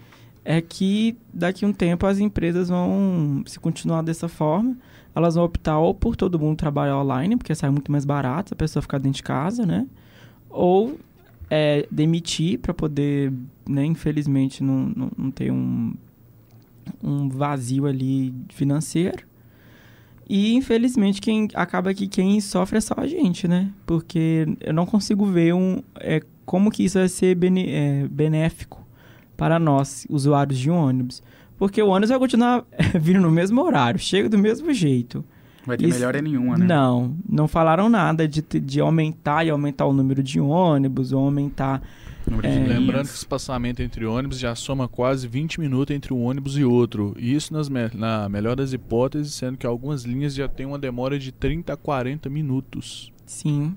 é 0.45 0.61
que 0.61 1.17
daqui 1.33 1.65
a 1.65 1.67
um 1.67 1.73
tempo 1.73 2.05
as 2.05 2.19
empresas 2.19 2.69
vão, 2.69 3.43
se 3.45 3.59
continuar 3.59 4.01
dessa 4.01 4.27
forma, 4.29 4.77
elas 5.13 5.35
vão 5.35 5.43
optar 5.43 5.77
ou 5.79 5.93
por 5.93 6.15
todo 6.15 6.39
mundo 6.39 6.57
trabalhar 6.57 6.97
online, 6.97 7.35
porque 7.35 7.53
sai 7.53 7.69
muito 7.69 7.91
mais 7.91 8.05
barato, 8.05 8.53
a 8.53 8.57
pessoa 8.57 8.81
ficar 8.81 8.97
dentro 8.99 9.17
de 9.17 9.23
casa, 9.23 9.65
né? 9.65 9.87
Ou 10.49 10.97
é, 11.49 11.87
demitir 11.91 12.59
para 12.59 12.73
poder, 12.73 13.33
né, 13.67 13.85
infelizmente, 13.85 14.63
não, 14.63 14.91
não, 14.95 15.11
não 15.17 15.31
ter 15.31 15.51
um, 15.51 15.93
um 17.03 17.29
vazio 17.29 17.85
ali 17.85 18.33
financeiro. 18.49 19.25
E 20.29 20.53
infelizmente 20.55 21.21
quem 21.21 21.47
acaba 21.53 21.93
que 21.93 22.07
quem 22.07 22.39
sofre 22.41 22.77
é 22.77 22.81
só 22.81 22.95
a 22.97 23.07
gente, 23.07 23.47
né? 23.47 23.69
Porque 23.85 24.45
eu 24.59 24.73
não 24.73 24.85
consigo 24.85 25.25
ver 25.25 25.53
um 25.53 25.81
é, 25.99 26.21
como 26.45 26.69
que 26.69 26.83
isso 26.83 26.97
vai 26.99 27.07
ser 27.07 27.35
bene, 27.35 27.69
é, 27.69 28.07
benéfico 28.09 28.85
para 29.37 29.57
nós, 29.59 30.05
usuários 30.09 30.57
de 30.59 30.69
ônibus. 30.69 31.21
Porque 31.57 31.81
o 31.81 31.87
ônibus 31.87 32.09
vai 32.09 32.19
continuar 32.19 32.65
vindo 32.99 33.21
no 33.21 33.31
mesmo 33.31 33.61
horário, 33.61 33.99
chega 33.99 34.27
do 34.27 34.37
mesmo 34.37 34.73
jeito. 34.73 35.23
Vai 35.65 35.77
ter 35.77 35.85
Isso- 35.87 35.97
melhora 35.99 36.21
nenhuma, 36.21 36.57
né? 36.57 36.65
Não, 36.65 37.13
não 37.27 37.47
falaram 37.47 37.89
nada 37.89 38.27
de, 38.27 38.41
de 38.41 38.79
aumentar 38.79 39.45
e 39.45 39.49
aumentar 39.49 39.85
o 39.85 39.93
número 39.93 40.23
de 40.23 40.39
ônibus, 40.39 41.11
ou 41.11 41.25
aumentar. 41.25 41.81
É. 42.43 42.67
Lembrando 42.67 43.05
que 43.07 43.13
esse 43.13 43.25
passamento 43.25 43.81
entre 43.81 44.05
ônibus 44.05 44.37
já 44.39 44.53
soma 44.55 44.87
quase 44.87 45.27
20 45.27 45.59
minutos 45.59 45.95
entre 45.95 46.13
um 46.13 46.23
ônibus 46.23 46.57
e 46.57 46.63
outro. 46.63 47.15
E 47.17 47.33
isso 47.33 47.53
nas 47.53 47.69
me- 47.69 47.89
na 47.93 48.27
melhor 48.27 48.55
das 48.55 48.73
hipóteses, 48.73 49.33
sendo 49.33 49.57
que 49.57 49.65
algumas 49.65 50.03
linhas 50.03 50.33
já 50.35 50.47
têm 50.47 50.65
uma 50.65 50.77
demora 50.77 51.17
de 51.17 51.31
30 51.31 51.73
a 51.73 51.77
40 51.77 52.29
minutos. 52.29 53.11
Sim. 53.25 53.73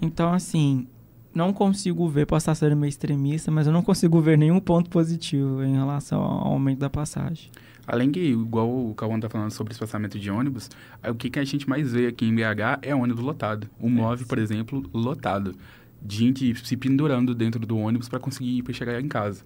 Então, 0.00 0.32
assim, 0.32 0.86
não 1.34 1.52
consigo 1.52 2.08
ver, 2.08 2.26
posso 2.26 2.42
estar 2.44 2.54
sendo 2.54 2.76
meio 2.76 2.88
extremista, 2.88 3.50
mas 3.50 3.66
eu 3.66 3.72
não 3.72 3.82
consigo 3.82 4.20
ver 4.20 4.36
nenhum 4.36 4.60
ponto 4.60 4.90
positivo 4.90 5.62
em 5.62 5.74
relação 5.74 6.20
ao 6.22 6.48
aumento 6.52 6.78
da 6.80 6.90
passagem. 6.90 7.50
Além 7.86 8.10
que, 8.12 8.20
igual 8.20 8.68
o 8.68 8.94
Cauã 8.94 9.18
tá 9.18 9.28
falando 9.28 9.50
sobre 9.50 9.72
espaçamento 9.72 10.16
de 10.18 10.30
ônibus, 10.30 10.70
o 11.08 11.14
que, 11.14 11.28
que 11.28 11.38
a 11.40 11.44
gente 11.44 11.68
mais 11.68 11.92
vê 11.92 12.06
aqui 12.06 12.24
em 12.26 12.34
BH 12.34 12.78
é 12.82 12.94
ônibus 12.94 13.24
lotado. 13.24 13.68
O 13.80 13.88
MOV, 13.88 14.26
por 14.26 14.38
exemplo, 14.38 14.88
lotado. 14.94 15.56
Gente 16.08 16.54
se 16.66 16.76
pendurando 16.76 17.34
dentro 17.34 17.64
do 17.66 17.76
ônibus 17.78 18.08
para 18.08 18.18
conseguir 18.18 18.58
ir 18.58 18.62
para 18.62 18.72
chegar 18.72 19.00
em 19.00 19.08
casa. 19.08 19.44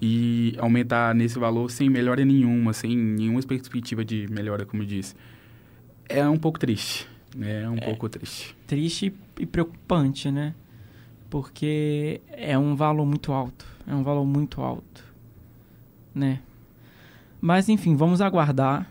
E 0.00 0.54
aumentar 0.58 1.14
nesse 1.14 1.38
valor 1.38 1.70
sem 1.70 1.90
melhora 1.90 2.24
nenhuma, 2.24 2.72
sem 2.72 2.96
nenhuma 2.96 3.42
perspectiva 3.42 4.04
de 4.04 4.28
melhora, 4.30 4.64
como 4.64 4.82
eu 4.82 4.86
disse. 4.86 5.14
É 6.08 6.26
um 6.28 6.38
pouco 6.38 6.58
triste. 6.58 7.08
né? 7.34 7.62
É 7.62 7.68
um 7.68 7.76
pouco 7.76 8.08
triste. 8.08 8.56
Triste 8.66 9.12
e 9.38 9.46
preocupante, 9.46 10.30
né? 10.30 10.54
Porque 11.28 12.20
é 12.30 12.56
um 12.56 12.74
valor 12.74 13.04
muito 13.04 13.32
alto. 13.32 13.66
É 13.86 13.94
um 13.94 14.02
valor 14.02 14.24
muito 14.24 14.60
alto. 14.60 15.04
Né? 16.14 16.40
Mas, 17.40 17.68
enfim, 17.68 17.94
vamos 17.96 18.20
aguardar. 18.20 18.90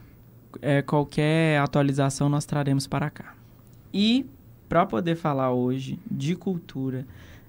É, 0.62 0.82
qualquer 0.82 1.60
atualização 1.60 2.30
nós 2.30 2.46
traremos 2.46 2.88
para 2.88 3.10
cá. 3.10 3.36
E, 3.94 4.26
para 4.68 4.86
poder 4.86 5.16
falar 5.16 5.52
hoje 5.52 6.00
de 6.10 6.36
cultura, 6.36 7.06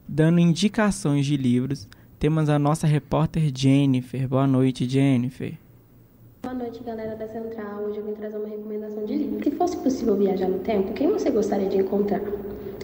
dando 0.07 0.39
indicações 0.39 1.27
de 1.27 1.37
livros, 1.37 1.89
temos 2.19 2.49
a 2.49 2.59
nossa 2.59 2.87
repórter 2.87 3.51
Jennifer. 3.55 4.27
Boa 4.27 4.47
noite, 4.47 4.89
Jennifer. 4.89 5.55
Boa 6.43 6.55
noite, 6.55 6.83
galera 6.83 7.15
da 7.15 7.29
Central. 7.29 7.83
Hoje 7.83 7.99
eu 7.99 8.05
vim 8.05 8.15
trazer 8.15 8.37
uma 8.37 8.49
recomendação 8.49 9.05
de 9.05 9.15
livro. 9.15 9.43
Se 9.43 9.51
fosse 9.53 9.77
possível 9.77 10.17
viajar 10.17 10.49
no 10.49 10.61
tempo, 10.61 10.93
quem 10.93 11.13
você 11.13 11.31
gostaria 11.31 11.69
de 11.69 11.79
encontrar? 11.79 12.21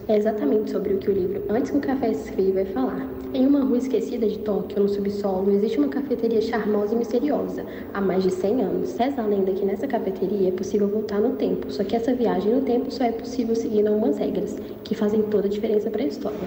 É 0.07 0.17
exatamente 0.17 0.69
sobre 0.69 0.93
o 0.93 0.97
que 0.99 1.09
o 1.09 1.13
livro 1.13 1.41
Antes 1.49 1.71
que 1.71 1.77
o 1.77 1.81
Café 1.81 2.11
Esfrie 2.11 2.51
vai 2.51 2.65
falar. 2.65 3.09
Em 3.33 3.47
uma 3.47 3.61
rua 3.61 3.79
esquecida 3.79 4.27
de 4.27 4.37
Tóquio, 4.37 4.79
no 4.79 4.87
subsolo, 4.87 5.51
existe 5.51 5.79
uma 5.79 5.87
cafeteria 5.87 6.39
charmosa 6.41 6.93
e 6.93 6.97
misteriosa, 6.97 7.65
há 7.91 7.99
mais 7.99 8.21
de 8.21 8.29
100 8.29 8.61
anos. 8.61 8.95
Reza 8.95 9.23
a 9.23 9.25
lenda 9.25 9.51
que 9.51 9.65
nessa 9.65 9.87
cafeteria 9.87 10.49
é 10.49 10.51
possível 10.51 10.87
voltar 10.87 11.19
no 11.19 11.31
tempo, 11.31 11.71
só 11.71 11.83
que 11.83 11.95
essa 11.95 12.13
viagem 12.13 12.53
no 12.53 12.61
tempo 12.61 12.91
só 12.91 13.03
é 13.03 13.11
possível 13.11 13.55
seguindo 13.55 13.87
algumas 13.87 14.19
regras, 14.19 14.55
que 14.83 14.93
fazem 14.93 15.23
toda 15.23 15.47
a 15.47 15.49
diferença 15.49 15.89
para 15.89 16.03
a 16.03 16.05
história. 16.05 16.37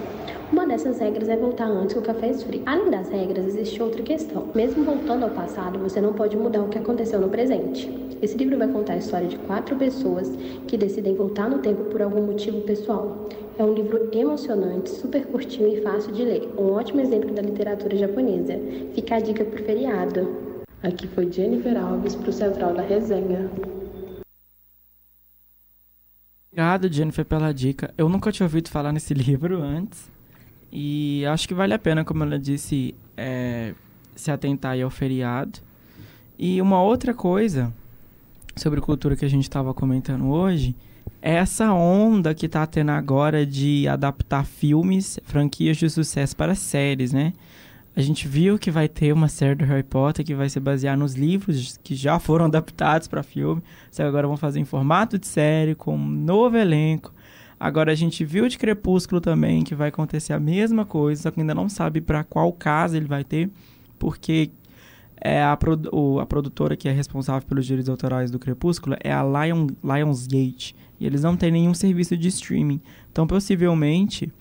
Uma 0.51 0.65
dessas 0.65 0.97
regras 0.97 1.27
é 1.27 1.35
voltar 1.35 1.67
antes 1.67 1.93
que 1.93 1.99
o 1.99 2.01
café 2.01 2.29
esfrie. 2.29 2.63
Além 2.65 2.89
das 2.89 3.09
regras, 3.09 3.45
existe 3.45 3.83
outra 3.83 4.01
questão. 4.01 4.47
Mesmo 4.55 4.85
voltando 4.85 5.23
ao 5.23 5.31
passado, 5.31 5.77
você 5.77 5.99
não 5.99 6.13
pode 6.13 6.35
mudar 6.37 6.63
o 6.63 6.69
que 6.69 6.77
aconteceu 6.79 7.19
no 7.19 7.29
presente. 7.29 7.87
Esse 8.21 8.37
livro 8.37 8.57
vai 8.57 8.67
contar 8.67 8.93
a 8.93 8.97
história 8.97 9.27
de 9.27 9.37
quatro 9.37 9.75
pessoas 9.75 10.29
que 10.65 10.75
decidem 10.75 11.13
voltar 11.13 11.49
no 11.49 11.59
tempo 11.59 11.83
por 11.85 12.01
algum 12.01 12.21
motivo 12.21 12.61
pessoal. 12.61 13.27
É 13.59 13.63
um 13.65 13.73
livro 13.73 14.09
emocionante, 14.13 14.89
super 14.89 15.27
curtinho 15.27 15.67
e 15.67 15.81
fácil 15.81 16.13
de 16.13 16.23
ler. 16.23 16.49
Um 16.57 16.71
ótimo 16.71 17.01
exemplo 17.01 17.33
da 17.33 17.41
literatura 17.41 17.97
japonesa. 17.97 18.53
Fica 18.95 19.17
a 19.17 19.19
dica 19.19 19.43
pro 19.43 19.61
feriado. 19.61 20.61
Aqui 20.81 21.09
foi 21.09 21.29
Jennifer 21.29 21.75
Alves 21.75 22.15
pro 22.15 22.31
Central 22.31 22.73
da 22.73 22.81
Resenha. 22.81 23.51
Obrigado, 26.49 26.89
Jennifer, 26.89 27.25
pela 27.25 27.53
dica. 27.53 27.93
Eu 27.97 28.07
nunca 28.07 28.31
tinha 28.31 28.45
ouvido 28.45 28.69
falar 28.69 28.93
nesse 28.93 29.11
livro 29.13 29.61
antes. 29.61 30.09
E 30.71 31.25
acho 31.25 31.45
que 31.45 31.53
vale 31.53 31.73
a 31.73 31.79
pena, 31.79 32.05
como 32.05 32.23
ela 32.23 32.39
disse, 32.39 32.95
é, 33.17 33.73
se 34.15 34.31
atentar 34.31 34.71
aí 34.71 34.81
ao 34.81 34.89
feriado. 34.89 35.59
E 36.37 36.61
uma 36.61 36.81
outra 36.81 37.13
coisa 37.13 37.73
sobre 38.55 38.79
cultura 38.79 39.17
que 39.17 39.25
a 39.25 39.29
gente 39.29 39.43
estava 39.43 39.73
comentando 39.73 40.29
hoje 40.29 40.77
essa 41.21 41.73
onda 41.73 42.33
que 42.33 42.45
está 42.45 42.65
tendo 42.65 42.91
agora 42.91 43.45
de 43.45 43.87
adaptar 43.87 44.45
filmes, 44.45 45.19
franquias 45.23 45.77
de 45.77 45.89
sucesso 45.89 46.35
para 46.35 46.55
séries, 46.55 47.11
né? 47.11 47.33
A 47.95 48.01
gente 48.01 48.27
viu 48.27 48.57
que 48.57 48.71
vai 48.71 48.87
ter 48.87 49.11
uma 49.11 49.27
série 49.27 49.55
do 49.55 49.65
Harry 49.65 49.83
Potter 49.83 50.25
que 50.25 50.33
vai 50.33 50.47
se 50.47 50.59
basear 50.59 50.97
nos 50.97 51.15
livros 51.15 51.77
que 51.83 51.95
já 51.95 52.17
foram 52.19 52.45
adaptados 52.45 53.07
para 53.07 53.21
filme. 53.23 53.61
Só 53.91 54.03
agora 54.03 54.27
vão 54.27 54.37
fazer 54.37 54.59
em 54.59 54.65
formato 54.65 55.17
de 55.17 55.27
série, 55.27 55.75
com 55.75 55.95
um 55.95 56.07
novo 56.07 56.55
elenco. 56.55 57.13
Agora 57.59 57.91
a 57.91 57.95
gente 57.95 58.23
viu 58.23 58.47
de 58.47 58.57
Crepúsculo 58.57 59.19
também 59.19 59.63
que 59.65 59.75
vai 59.75 59.89
acontecer 59.89 60.31
a 60.31 60.39
mesma 60.39 60.85
coisa, 60.85 61.23
só 61.23 61.31
que 61.31 61.41
ainda 61.41 61.53
não 61.53 61.67
sabe 61.67 61.99
para 61.99 62.23
qual 62.23 62.53
casa 62.53 62.95
ele 62.95 63.05
vai 63.05 63.25
ter, 63.25 63.49
porque 63.97 64.51
é 65.21 65.41
a, 65.41 65.57
o, 65.91 66.19
a 66.19 66.25
produtora 66.25 66.75
que 66.75 66.87
é 66.87 66.91
responsável 66.91 67.47
pelos 67.47 67.65
direitos 67.65 67.89
autorais 67.89 68.31
do 68.31 68.39
Crepúsculo 68.39 68.95
é 69.01 69.11
a 69.11 69.23
Lion, 69.23 69.67
Lionsgate. 69.83 70.75
E 70.99 71.05
eles 71.05 71.23
não 71.23 71.35
têm 71.35 71.51
nenhum 71.51 71.73
serviço 71.73 72.17
de 72.17 72.27
streaming. 72.27 72.81
Então, 73.11 73.25
possivelmente, 73.25 74.31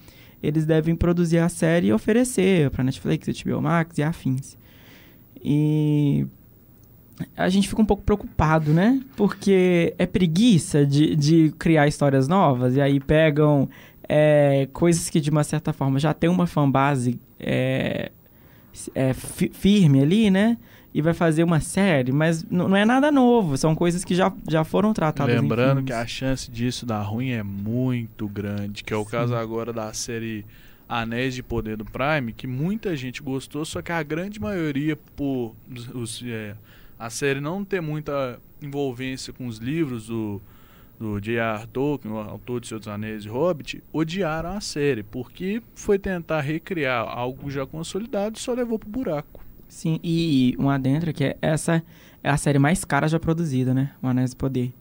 eles 0.42 0.64
devem 0.64 0.94
produzir 0.94 1.38
a 1.38 1.49
série 1.49 1.88
e 1.88 1.92
oferecer 1.92 2.70
para 2.70 2.85
Netflix, 2.85 3.28
HBO 3.42 3.61
Max 3.61 3.99
e 3.99 4.02
afins. 4.02 4.56
E 5.42 6.26
a 7.37 7.49
gente 7.49 7.68
fica 7.68 7.80
um 7.80 7.87
pouco 7.87 8.02
preocupado, 8.02 8.73
né? 8.73 9.00
Porque 9.16 9.94
é 9.99 10.06
preguiça 10.06 10.87
de, 10.87 11.16
de 11.16 11.52
criar 11.58 11.87
histórias 11.88 12.28
novas 12.28 12.76
e 12.76 12.80
aí 12.80 13.00
pegam 13.00 13.68
é, 14.08 14.68
coisas 14.73 15.11
que 15.11 15.20
de 15.20 15.30
uma 15.30 15.44
certa 15.44 15.73
forma 15.73 15.99
já 15.99 16.14
tem 16.14 16.30
uma 16.30 16.47
fanbase 16.47 17.20
é, 17.38 18.11
é, 18.94 19.14
firme 19.14 20.02
ali, 20.02 20.30
né? 20.30 20.56
E 20.94 21.02
vai 21.02 21.12
fazer 21.12 21.44
uma 21.44 21.61
série, 21.61 22.11
mas 22.11 22.42
não 22.50 22.75
é 22.75 22.85
nada 22.85 23.12
novo, 23.12 23.56
são 23.56 23.75
coisas 23.75 24.04
que 24.04 24.14
já, 24.14 24.32
já 24.49 24.64
foram 24.64 24.92
tratadas 24.94 25.35
Lembrando 25.35 25.82
que 25.82 25.92
a 25.92 26.06
chance 26.06 26.50
disso 26.50 26.87
dar 26.87 27.02
ruim 27.02 27.30
é 27.30 27.42
muito 27.42 28.26
grande, 28.26 28.82
que 28.82 28.92
é 28.92 28.97
o 28.97 29.04
Sim. 29.04 29.11
caso 29.11 29.35
agora 29.35 29.73
da 29.73 29.92
série 29.92 30.47
Anéis 30.88 31.35
de 31.35 31.42
Poder 31.42 31.76
do 31.76 31.85
Prime, 31.85 32.32
que 32.32 32.47
muita 32.47 32.97
gente 32.97 33.23
gostou, 33.23 33.64
só 33.64 33.82
que 33.82 33.92
a 33.92 34.02
grande 34.02 34.40
maioria, 34.40 34.97
por 35.14 35.54
os, 35.94 36.23
é, 36.25 36.56
a 36.99 37.11
série 37.11 37.40
não 37.40 37.64
ter 37.64 37.82
muita 37.82 38.40
envolvência 38.61 39.32
com 39.32 39.47
os 39.47 39.58
livros 39.58 40.06
do, 40.06 40.40
do 40.98 41.20
J.R. 41.20 41.66
Tolkien, 41.68 42.12
o 42.12 42.18
autor 42.18 42.60
de 42.60 42.68
Seus 42.68 42.88
Anéis 42.88 43.24
e 43.24 43.28
Hobbit, 43.28 43.82
odiaram 43.92 44.50
a 44.50 44.60
série, 44.60 45.02
porque 45.02 45.62
foi 45.74 45.98
tentar 45.98 46.40
recriar 46.40 47.06
algo 47.06 47.50
já 47.50 47.64
consolidado 47.66 48.36
e 48.36 48.40
só 48.40 48.52
levou 48.52 48.78
pro 48.78 48.88
buraco. 48.88 49.44
Sim, 49.68 50.00
e 50.02 50.56
um 50.58 50.70
adentro 50.70 51.12
que 51.12 51.24
é 51.24 51.38
essa 51.42 51.82
é 52.22 52.30
a 52.30 52.36
série 52.36 52.58
mais 52.58 52.84
cara 52.84 53.06
já 53.06 53.20
produzida, 53.20 53.72
né? 53.72 53.92
O 54.02 54.06
Anéis 54.06 54.30
do 54.30 54.36
Poder. 54.36 54.72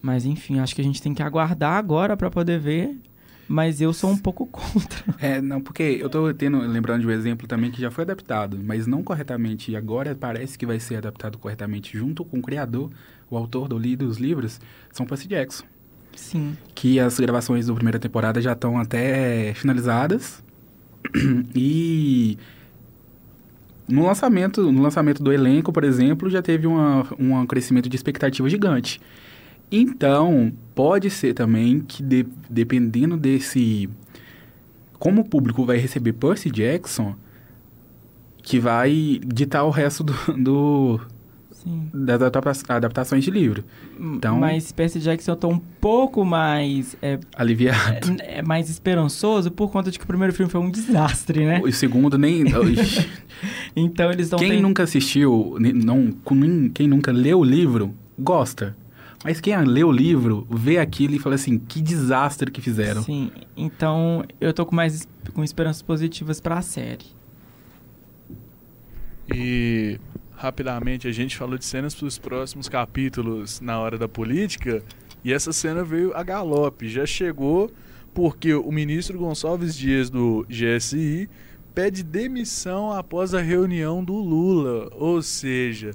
Mas 0.00 0.24
enfim, 0.26 0.58
acho 0.58 0.74
que 0.74 0.80
a 0.80 0.84
gente 0.84 1.00
tem 1.00 1.14
que 1.14 1.22
aguardar 1.22 1.74
agora 1.74 2.16
para 2.16 2.30
poder 2.30 2.58
ver. 2.58 2.98
Mas 3.46 3.80
eu 3.80 3.92
sou 3.92 4.10
um 4.10 4.16
pouco 4.16 4.46
contra. 4.48 5.04
É, 5.18 5.40
não, 5.40 5.60
porque 5.60 5.82
eu 5.82 6.08
tô 6.08 6.32
tendo, 6.32 6.58
lembrando 6.60 7.02
de 7.02 7.06
um 7.06 7.10
exemplo 7.10 7.46
também 7.46 7.70
que 7.70 7.80
já 7.80 7.90
foi 7.90 8.02
adaptado, 8.02 8.58
mas 8.62 8.86
não 8.86 9.02
corretamente. 9.02 9.70
E 9.70 9.76
agora 9.76 10.14
parece 10.14 10.58
que 10.58 10.64
vai 10.66 10.80
ser 10.80 10.96
adaptado 10.96 11.38
corretamente 11.38 11.96
junto 11.96 12.24
com 12.24 12.38
o 12.38 12.42
criador, 12.42 12.90
o 13.34 13.38
autor 13.38 13.68
do, 13.68 13.78
dos 13.78 14.18
livros, 14.18 14.60
são 14.92 15.06
Percy 15.06 15.28
Jackson. 15.28 15.64
Sim. 16.16 16.56
Que 16.74 17.00
as 17.00 17.18
gravações 17.18 17.66
da 17.66 17.74
primeira 17.74 17.98
temporada 17.98 18.40
já 18.40 18.52
estão 18.52 18.78
até 18.78 19.52
finalizadas. 19.54 20.42
E 21.54 22.38
no 23.86 24.06
lançamento, 24.06 24.72
no 24.72 24.82
lançamento 24.82 25.22
do 25.22 25.32
elenco, 25.32 25.72
por 25.72 25.84
exemplo, 25.84 26.30
já 26.30 26.40
teve 26.40 26.66
uma, 26.66 27.06
um 27.18 27.46
crescimento 27.46 27.88
de 27.88 27.96
expectativa 27.96 28.48
gigante. 28.48 29.00
Então, 29.70 30.52
pode 30.74 31.10
ser 31.10 31.34
também 31.34 31.80
que 31.80 32.02
de, 32.02 32.26
dependendo 32.48 33.16
desse... 33.16 33.88
Como 34.98 35.20
o 35.20 35.24
público 35.24 35.66
vai 35.66 35.76
receber 35.76 36.14
Percy 36.14 36.50
Jackson, 36.50 37.14
que 38.42 38.58
vai 38.58 39.20
ditar 39.26 39.64
o 39.64 39.70
resto 39.70 40.02
do, 40.02 40.14
do 40.38 41.00
das 41.92 42.20
adaptações 42.68 43.24
de 43.24 43.30
livro. 43.30 43.64
Então, 43.98 44.38
Mas 44.38 44.70
Percy 44.70 45.00
Jackson 45.00 45.32
eu 45.32 45.36
tô 45.36 45.48
um 45.48 45.58
pouco 45.58 46.24
mais... 46.24 46.96
É, 47.00 47.18
aliviado. 47.36 48.16
É, 48.20 48.38
é, 48.38 48.42
mais 48.42 48.68
esperançoso 48.68 49.50
por 49.50 49.70
conta 49.70 49.90
de 49.90 49.98
que 49.98 50.04
o 50.04 50.06
primeiro 50.06 50.32
filme 50.32 50.50
foi 50.50 50.60
um 50.60 50.70
desastre, 50.70 51.44
né? 51.44 51.60
O 51.64 51.72
segundo 51.72 52.18
nem... 52.18 52.44
então 53.74 54.10
eles 54.10 54.26
estão... 54.26 54.38
Quem 54.38 54.50
tem... 54.50 54.62
nunca 54.62 54.82
assistiu, 54.82 55.56
não, 55.58 56.14
quem 56.74 56.86
nunca 56.86 57.10
leu 57.10 57.40
o 57.40 57.44
livro, 57.44 57.94
gosta. 58.18 58.76
Mas 59.24 59.40
quem 59.40 59.56
lê 59.64 59.82
o 59.82 59.90
livro, 59.90 60.46
vê 60.50 60.78
aquilo 60.78 61.14
e 61.14 61.18
fala 61.18 61.36
assim, 61.36 61.58
que 61.58 61.80
desastre 61.80 62.50
que 62.50 62.60
fizeram. 62.60 63.02
Sim, 63.02 63.30
então 63.56 64.22
eu 64.38 64.52
tô 64.52 64.66
com 64.66 64.76
mais 64.76 65.08
com 65.32 65.42
esperanças 65.42 65.80
positivas 65.80 66.40
para 66.40 66.58
a 66.58 66.62
série. 66.62 67.06
E 69.34 69.98
rapidamente 70.36 71.08
a 71.08 71.12
gente 71.12 71.36
falou 71.36 71.56
de 71.56 71.64
cenas 71.64 71.94
para 71.94 72.06
os 72.06 72.18
próximos 72.18 72.68
capítulos 72.68 73.60
na 73.60 73.78
hora 73.78 73.96
da 73.98 74.08
política, 74.08 74.82
e 75.24 75.32
essa 75.32 75.52
cena 75.52 75.82
veio 75.82 76.14
a 76.14 76.22
galope, 76.22 76.88
já 76.88 77.06
chegou 77.06 77.70
porque 78.12 78.54
o 78.54 78.70
ministro 78.70 79.18
Gonçalves 79.18 79.74
Dias 79.74 80.08
do 80.08 80.46
GSI 80.48 81.28
pede 81.74 82.04
demissão 82.04 82.92
após 82.92 83.34
a 83.34 83.40
reunião 83.40 84.04
do 84.04 84.14
Lula, 84.14 84.88
ou 84.92 85.20
seja, 85.20 85.90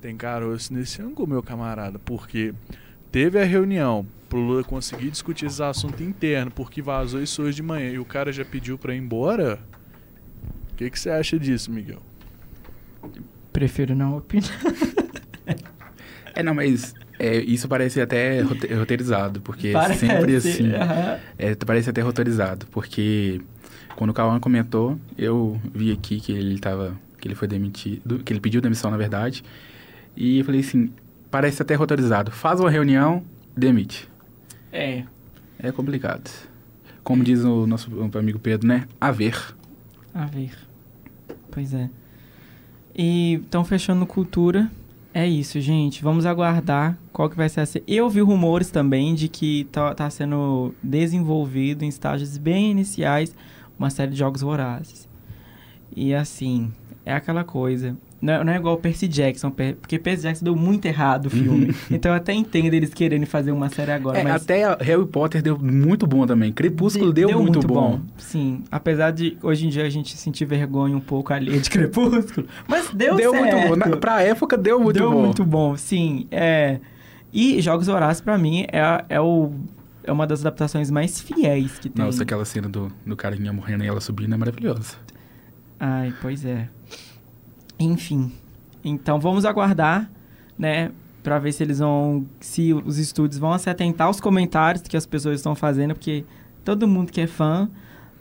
tem 0.00 0.16
caroço 0.16 0.72
nesse 0.72 1.02
ângulo, 1.02 1.26
meu 1.26 1.42
camarada, 1.42 1.98
porque 1.98 2.54
teve 3.10 3.40
a 3.40 3.44
reunião 3.44 4.06
pro 4.28 4.38
Lula 4.38 4.62
conseguir 4.62 5.10
discutir 5.10 5.46
esse 5.46 5.62
assunto 5.62 6.02
interno, 6.02 6.52
porque 6.52 6.80
vazou 6.80 7.20
isso 7.20 7.42
hoje 7.42 7.56
de 7.56 7.62
manhã 7.62 7.90
e 7.90 7.98
o 7.98 8.04
cara 8.04 8.30
já 8.30 8.44
pediu 8.44 8.78
para 8.78 8.94
ir 8.94 8.98
embora. 8.98 9.58
O 10.72 10.76
que, 10.76 10.88
que 10.88 11.00
você 11.00 11.10
acha 11.10 11.36
disso, 11.38 11.72
Miguel? 11.72 12.00
Prefiro 13.58 13.92
não 13.92 14.18
opinar. 14.18 14.52
é, 16.32 16.44
não, 16.44 16.54
mas 16.54 16.94
é, 17.18 17.38
isso 17.38 17.66
parece 17.66 18.00
até 18.00 18.40
roteirizado, 18.40 19.40
porque 19.40 19.72
parece, 19.72 20.06
sempre 20.06 20.36
assim. 20.38 20.70
É, 21.36 21.56
parece 21.56 21.90
até 21.90 22.00
roteirizado, 22.00 22.68
porque 22.68 23.40
quando 23.96 24.10
o 24.10 24.14
Cauã 24.14 24.38
comentou, 24.38 24.96
eu 25.18 25.60
vi 25.74 25.90
aqui 25.90 26.20
que 26.20 26.30
ele 26.30 26.60
tava. 26.60 26.96
que 27.20 27.26
ele 27.26 27.34
foi 27.34 27.48
demitido, 27.48 28.20
que 28.20 28.32
ele 28.32 28.38
pediu 28.38 28.60
demissão, 28.60 28.92
na 28.92 28.96
verdade. 28.96 29.42
E 30.16 30.38
eu 30.38 30.44
falei 30.44 30.60
assim, 30.60 30.92
parece 31.28 31.60
até 31.60 31.74
roteirizado. 31.74 32.30
Faz 32.30 32.60
uma 32.60 32.70
reunião, 32.70 33.24
demite. 33.56 34.08
É. 34.72 35.02
É 35.58 35.72
complicado. 35.72 36.30
Como 37.02 37.24
diz 37.24 37.42
o 37.42 37.66
nosso 37.66 37.90
amigo 38.16 38.38
Pedro, 38.38 38.68
né? 38.68 38.86
A 39.00 39.10
ver. 39.10 39.36
A 40.14 40.26
ver. 40.26 40.52
Pois 41.50 41.74
é. 41.74 41.90
E 43.00 43.34
estão 43.34 43.64
fechando 43.64 44.04
cultura. 44.04 44.68
É 45.14 45.24
isso, 45.24 45.60
gente. 45.60 46.02
Vamos 46.02 46.26
aguardar 46.26 46.98
qual 47.12 47.30
que 47.30 47.36
vai 47.36 47.48
ser 47.48 47.60
a... 47.60 47.64
Eu 47.86 48.10
vi 48.10 48.20
rumores 48.20 48.72
também 48.72 49.14
de 49.14 49.28
que 49.28 49.68
tá, 49.70 49.94
tá 49.94 50.10
sendo 50.10 50.74
desenvolvido 50.82 51.84
em 51.84 51.88
estágios 51.88 52.36
bem 52.36 52.72
iniciais 52.72 53.32
uma 53.78 53.88
série 53.88 54.10
de 54.10 54.18
jogos 54.18 54.40
vorazes. 54.40 55.08
E 55.94 56.12
assim, 56.12 56.72
é 57.06 57.14
aquela 57.14 57.44
coisa. 57.44 57.96
Não 58.20 58.32
é, 58.32 58.44
não 58.44 58.52
é 58.52 58.56
igual 58.56 58.74
o 58.74 58.78
Percy 58.78 59.06
Jackson, 59.06 59.50
porque 59.50 59.98
Percy 59.98 60.22
Jackson 60.24 60.44
deu 60.44 60.56
muito 60.56 60.86
errado 60.86 61.26
o 61.26 61.30
filme. 61.30 61.74
então 61.90 62.10
eu 62.12 62.16
até 62.16 62.32
entendo 62.32 62.74
eles 62.74 62.92
quererem 62.92 63.24
fazer 63.24 63.52
uma 63.52 63.68
série 63.68 63.92
agora. 63.92 64.18
É, 64.18 64.24
mas... 64.24 64.42
Até 64.42 64.76
Harry 64.82 65.06
Potter 65.06 65.40
deu 65.40 65.56
muito 65.56 66.06
bom 66.06 66.26
também. 66.26 66.52
Crepúsculo 66.52 67.12
de, 67.12 67.20
deu, 67.20 67.28
deu, 67.28 67.38
muito, 67.38 67.54
muito 67.54 67.68
bom. 67.68 67.98
bom. 67.98 68.00
Sim, 68.16 68.64
apesar 68.70 69.12
de 69.12 69.38
hoje 69.42 69.66
em 69.66 69.68
dia 69.68 69.84
a 69.84 69.90
gente 69.90 70.16
sentir 70.16 70.44
vergonha 70.44 70.96
um 70.96 71.00
pouco 71.00 71.32
ali 71.32 71.58
de 71.60 71.70
Crepúsculo, 71.70 72.46
mas 72.66 72.90
deu, 72.92 73.14
deu 73.14 73.30
certo. 73.30 73.56
muito 73.56 73.68
bom. 73.68 73.76
Na, 73.76 73.96
pra 73.96 74.22
época 74.22 74.56
deu 74.56 74.80
muito 74.80 74.98
deu 74.98 75.10
bom. 75.10 75.14
Deu 75.14 75.24
muito 75.24 75.44
bom, 75.44 75.76
sim. 75.76 76.26
É... 76.30 76.80
E 77.32 77.60
Jogos 77.60 77.88
Horácios, 77.88 78.22
pra 78.22 78.38
mim, 78.38 78.66
é, 78.72 79.04
é 79.08 79.20
o 79.20 79.52
é 80.02 80.12
uma 80.12 80.26
das 80.26 80.40
adaptações 80.40 80.90
mais 80.90 81.20
fiéis 81.20 81.78
que 81.78 81.90
tem. 81.90 82.04
Nossa, 82.04 82.22
aquela 82.22 82.44
cena 82.44 82.68
do, 82.68 82.90
do 83.04 83.14
carinha 83.14 83.52
morrendo 83.52 83.84
e 83.84 83.86
ela 83.86 84.00
subindo 84.00 84.32
é 84.32 84.36
maravilhosa. 84.38 84.96
Ai, 85.78 86.14
pois 86.20 86.44
é. 86.46 86.68
Enfim. 87.78 88.32
Então 88.84 89.18
vamos 89.20 89.44
aguardar, 89.44 90.10
né? 90.58 90.90
Pra 91.22 91.38
ver 91.38 91.52
se 91.52 91.62
eles 91.62 91.78
vão. 91.78 92.26
Se 92.40 92.72
os 92.72 92.98
estúdios 92.98 93.38
vão 93.38 93.56
se 93.58 93.68
atentar 93.68 94.06
aos 94.06 94.20
comentários 94.20 94.82
que 94.82 94.96
as 94.96 95.06
pessoas 95.06 95.36
estão 95.36 95.54
fazendo, 95.54 95.94
porque 95.94 96.24
todo 96.64 96.88
mundo 96.88 97.12
que 97.12 97.20
é 97.20 97.26
fã 97.26 97.68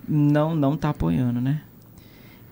não, 0.08 0.56
não 0.56 0.76
tá 0.76 0.90
apoiando, 0.90 1.40
né? 1.40 1.62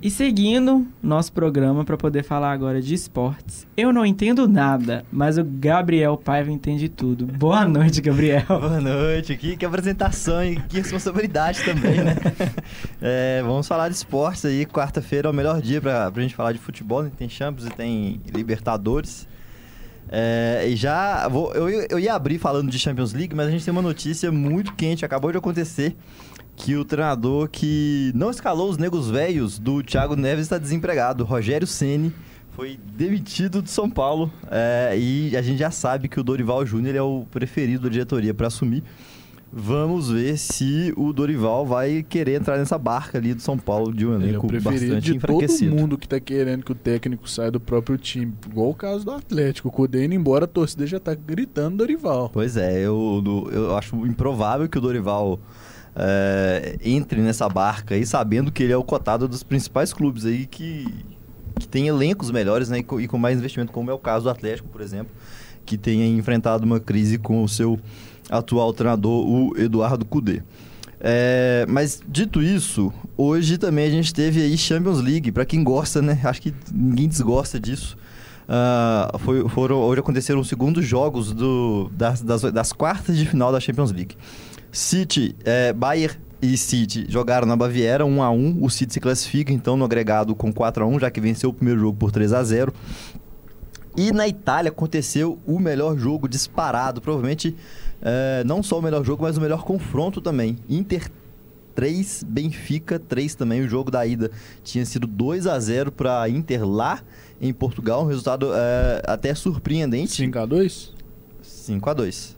E 0.02 0.10
seguindo 0.10 0.86
nosso 1.02 1.32
programa 1.32 1.84
para 1.86 1.98
poder 1.98 2.24
falar 2.24 2.52
agora 2.52 2.82
de 2.82 2.94
esportes. 2.94 3.66
Eu 3.78 3.94
não 3.94 4.06
entendo 4.06 4.48
nada, 4.48 5.06
mas 5.12 5.38
o 5.38 5.44
Gabriel 5.44 6.18
Paiva 6.18 6.52
entende 6.52 6.90
tudo. 6.90 7.26
Boa 7.26 7.66
noite, 7.66 8.02
Gabriel. 8.02 8.44
Boa 8.48 8.82
noite. 8.82 9.36
Que, 9.38 9.56
que 9.56 9.66
apresentação 9.66 10.44
e 10.44 10.58
que 10.58 10.78
responsabilidade 10.78 11.64
também, 11.64 12.04
né? 12.04 12.16
é, 13.02 13.42
vamos 13.42 13.68
falar 13.68 13.90
de 13.90 13.96
esportes 13.96 14.46
aí. 14.46 14.66
Quarta-feira 14.66 15.30
é 15.30 15.32
o 15.32 15.34
melhor 15.34 15.62
dia 15.62 15.82
para 15.82 16.12
a 16.14 16.22
gente 16.22 16.36
falar 16.36 16.52
de 16.52 16.60
futebol. 16.60 17.02
Né? 17.02 17.12
Tem 17.18 17.30
Champions 17.30 17.66
e 17.68 17.72
tem 17.72 18.22
Libertadores. 18.32 19.28
É, 20.08 20.66
e 20.68 20.76
já 20.76 21.28
vou, 21.28 21.52
eu, 21.54 21.68
eu 21.90 22.00
ia 22.00 22.14
abrir 22.14 22.38
falando 22.38 22.70
de 22.70 22.78
Champions 22.78 23.14
League, 23.14 23.34
mas 23.34 23.48
a 23.48 23.52
gente 23.52 23.66
tem 23.66 23.72
uma 23.72 23.82
notícia 23.82 24.32
muito 24.32 24.74
quente, 24.74 25.04
acabou 25.04 25.32
de 25.32 25.38
acontecer, 25.38 25.96
que 26.56 26.76
o 26.76 26.86
treinador 26.86 27.50
que 27.50 28.12
não 28.16 28.30
escalou 28.30 28.70
os 28.70 28.78
negros 28.78 29.10
velhos 29.10 29.60
do 29.60 29.84
Thiago 29.84 30.16
Neves 30.16 30.44
está 30.44 30.58
desempregado. 30.58 31.24
Rogério 31.24 31.68
Ceni 31.68 32.14
foi 32.52 32.80
demitido 32.96 33.62
do 33.62 33.70
São 33.70 33.90
Paulo 33.90 34.32
é, 34.50 34.96
e 34.98 35.36
a 35.36 35.42
gente 35.42 35.60
já 35.60 35.70
sabe 35.70 36.08
que 36.08 36.20
o 36.20 36.24
Dorival 36.24 36.66
Júnior 36.66 36.96
é 36.96 37.02
o 37.02 37.26
preferido 37.30 37.84
da 37.84 37.90
diretoria 37.90 38.34
para 38.34 38.48
assumir. 38.48 38.84
Vamos 39.58 40.10
ver 40.10 40.38
se 40.38 40.94
o 40.98 41.14
Dorival 41.14 41.66
vai 41.66 42.04
querer 42.04 42.42
entrar 42.42 42.58
nessa 42.58 42.78
barca 42.78 43.18
ali 43.18 43.34
do 43.34 43.42
São 43.42 43.58
Paulo 43.58 43.94
de 43.94 44.06
um 44.06 44.16
Ele 44.16 44.26
é 44.26 44.30
elenco 44.30 44.48
bastante 44.48 45.14
de 45.14 45.20
todo 45.20 45.72
mundo 45.72 45.98
que 45.98 46.08
tá 46.08 46.20
querendo 46.20 46.66
que 46.66 46.74
o 46.74 46.76
técnico 46.76 47.30
saia 47.30 47.52
do 47.52 47.60
próprio 47.60 47.98
time. 47.98 48.34
Igual 48.50 48.72
o 48.72 48.74
caso 48.74 49.06
do 49.06 49.12
Atlético. 49.12 49.70
O 49.70 49.72
Cudê 49.72 50.06
indo 50.06 50.14
embora, 50.14 50.44
a 50.44 50.48
torcida 50.48 50.86
já 50.86 51.00
tá 51.00 51.16
gritando 51.16 51.78
Dorival. 51.78 52.30
Pois 52.34 52.58
é, 52.58 52.82
eu, 52.82 53.24
eu 53.50 53.78
acho 53.78 53.96
improvável 54.06 54.68
que 54.68 54.78
o 54.78 54.82
Dorival 54.82 55.40
é, 55.96 56.78
entre 56.84 57.22
nessa 57.22 57.48
barca 57.48 57.96
aí, 57.96 58.06
sabendo 58.06 58.52
que 58.52 58.64
ele 58.64 58.74
é 58.74 58.78
o 58.78 58.84
cotado 58.84 59.28
dos 59.28 59.44
principais 59.44 59.94
clubes 59.94 60.26
aí 60.26 60.46
que, 60.46 60.86
que 61.60 61.68
tem 61.68 61.88
elencos 61.88 62.32
melhores 62.32 62.70
né, 62.70 62.80
e, 62.80 62.84
com, 63.08 63.18
mais 63.18 63.38
investimento, 63.38 63.72
como 63.72 63.90
é 63.90 63.94
o 63.94 64.00
caso 64.00 64.26
do 64.26 64.30
Atlético, 64.30 64.68
por 64.68 64.82
exemplo, 64.82 65.14
que 65.66 65.78
tenha 65.78 66.06
enfrentado 66.06 66.66
uma 66.66 66.80
crise 66.80 67.18
com 67.18 67.44
o 67.44 67.48
seu 67.48 67.80
atual 68.30 68.74
treinador, 68.74 69.26
o 69.26 69.58
Eduardo 69.58 70.04
Cudê. 70.06 70.42
É, 71.00 71.66
mas 71.70 72.02
dito 72.08 72.42
isso, 72.42 72.92
hoje 73.18 73.58
também 73.58 73.86
a 73.86 73.90
gente 73.90 74.14
teve 74.14 74.42
aí 74.42 74.58
Champions 74.58 75.02
League, 75.02 75.32
para 75.32 75.46
quem 75.46 75.64
gosta, 75.64 76.02
né? 76.02 76.20
Acho 76.24 76.42
que 76.42 76.54
ninguém 76.74 77.08
desgosta 77.08 77.60
disso. 77.60 77.98
Ah, 78.48 79.16
foi- 79.20 79.48
foram, 79.50 79.78
hoje 79.78 80.00
aconteceram 80.00 80.40
os 80.40 80.48
segundos 80.48 80.86
jogos 80.86 81.34
do, 81.34 81.90
das, 81.94 82.22
das, 82.22 82.42
das 82.44 82.72
quartas 82.72 83.18
de 83.18 83.26
final 83.26 83.52
da 83.52 83.60
Champions 83.60 83.92
League. 83.92 84.16
City, 84.76 85.34
é, 85.46 85.72
Bayern 85.72 86.18
e 86.42 86.58
City 86.58 87.06
jogaram 87.08 87.48
na 87.48 87.56
Baviera 87.56 88.06
1 88.06 88.22
a 88.22 88.30
1 88.30 88.62
O 88.62 88.70
City 88.70 88.92
se 88.92 89.00
classifica 89.00 89.54
então 89.54 89.78
no 89.78 89.86
agregado 89.86 90.36
com 90.36 90.52
4 90.52 90.84
a 90.84 90.88
1 90.88 91.00
já 91.00 91.10
que 91.10 91.22
venceu 91.22 91.50
o 91.50 91.54
primeiro 91.54 91.80
jogo 91.80 91.98
por 91.98 92.12
3 92.12 92.34
a 92.34 92.44
0 92.44 92.74
E 93.96 94.12
na 94.12 94.28
Itália 94.28 94.70
aconteceu 94.70 95.40
o 95.48 95.60
melhor 95.60 95.98
jogo 95.98 96.28
disparado, 96.28 97.00
provavelmente 97.00 97.56
é, 98.02 98.44
não 98.46 98.62
só 98.62 98.78
o 98.80 98.82
melhor 98.82 99.02
jogo, 99.06 99.24
mas 99.24 99.38
o 99.38 99.42
melhor 99.42 99.64
confronto 99.64 100.20
também. 100.20 100.58
Inter 100.70 101.10
3, 101.74 102.26
Benfica 102.28 103.00
3 103.00 103.34
também. 103.34 103.62
O 103.62 103.70
jogo 103.70 103.90
da 103.90 104.06
ida 104.06 104.30
tinha 104.62 104.86
sido 104.86 105.08
2 105.08 105.48
a 105.48 105.58
0 105.58 105.90
para 105.90 106.28
Inter 106.28 106.68
lá 106.68 107.02
em 107.40 107.54
Portugal, 107.54 108.04
um 108.04 108.08
resultado 108.08 108.52
é, 108.54 109.02
até 109.08 109.34
surpreendente. 109.34 110.22
5x2? 110.22 110.26
5 110.26 110.40
a 110.40 110.46
2 110.46 110.95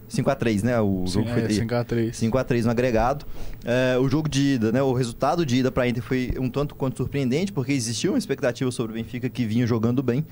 5 0.07 0.29
a 0.29 0.35
3 0.35 0.63
né? 0.63 0.79
O 0.79 1.05
jogo 1.07 1.27
foi 1.29 1.41
é, 1.43 1.47
5x3. 1.47 2.13
5 2.13 2.37
a 2.37 2.43
3 2.43 2.65
no 2.65 2.71
agregado. 2.71 3.25
É, 3.65 3.97
o 3.97 4.07
jogo 4.07 4.29
de 4.29 4.55
ida, 4.55 4.71
né? 4.71 4.81
O 4.81 4.93
resultado 4.93 5.45
de 5.45 5.57
ida 5.57 5.71
para 5.71 5.87
Inter 5.87 6.03
foi 6.03 6.33
um 6.39 6.49
tanto 6.49 6.75
quanto 6.75 6.97
surpreendente, 6.97 7.51
porque 7.51 7.71
existia 7.71 8.09
uma 8.09 8.17
expectativa 8.17 8.71
sobre 8.71 8.93
o 8.93 8.95
Benfica 8.95 9.29
que 9.29 9.45
vinha 9.45 9.67
jogando 9.67 10.01
bem, 10.01 10.25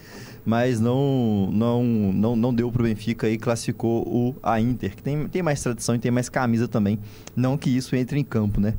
mas 0.46 0.80
não 0.80 1.50
não 1.52 1.84
não, 1.84 2.36
não 2.36 2.54
deu 2.54 2.72
para 2.72 2.82
o 2.82 2.86
Benfica 2.86 3.30
e 3.30 3.38
classificou 3.38 4.08
o 4.08 4.36
a 4.42 4.60
Inter, 4.60 4.96
que 4.96 5.04
tem, 5.04 5.28
tem 5.28 5.44
mais 5.44 5.62
tradição 5.62 5.96
e 5.96 6.00
tem 6.00 6.12
mais 6.12 6.30
camisa 6.30 6.68
também. 6.68 7.00
Não 7.36 7.58
que 7.58 7.70
isso 7.70 7.96
entre 7.96 8.20
em 8.20 8.24
campo, 8.24 8.60
né? 8.60 8.74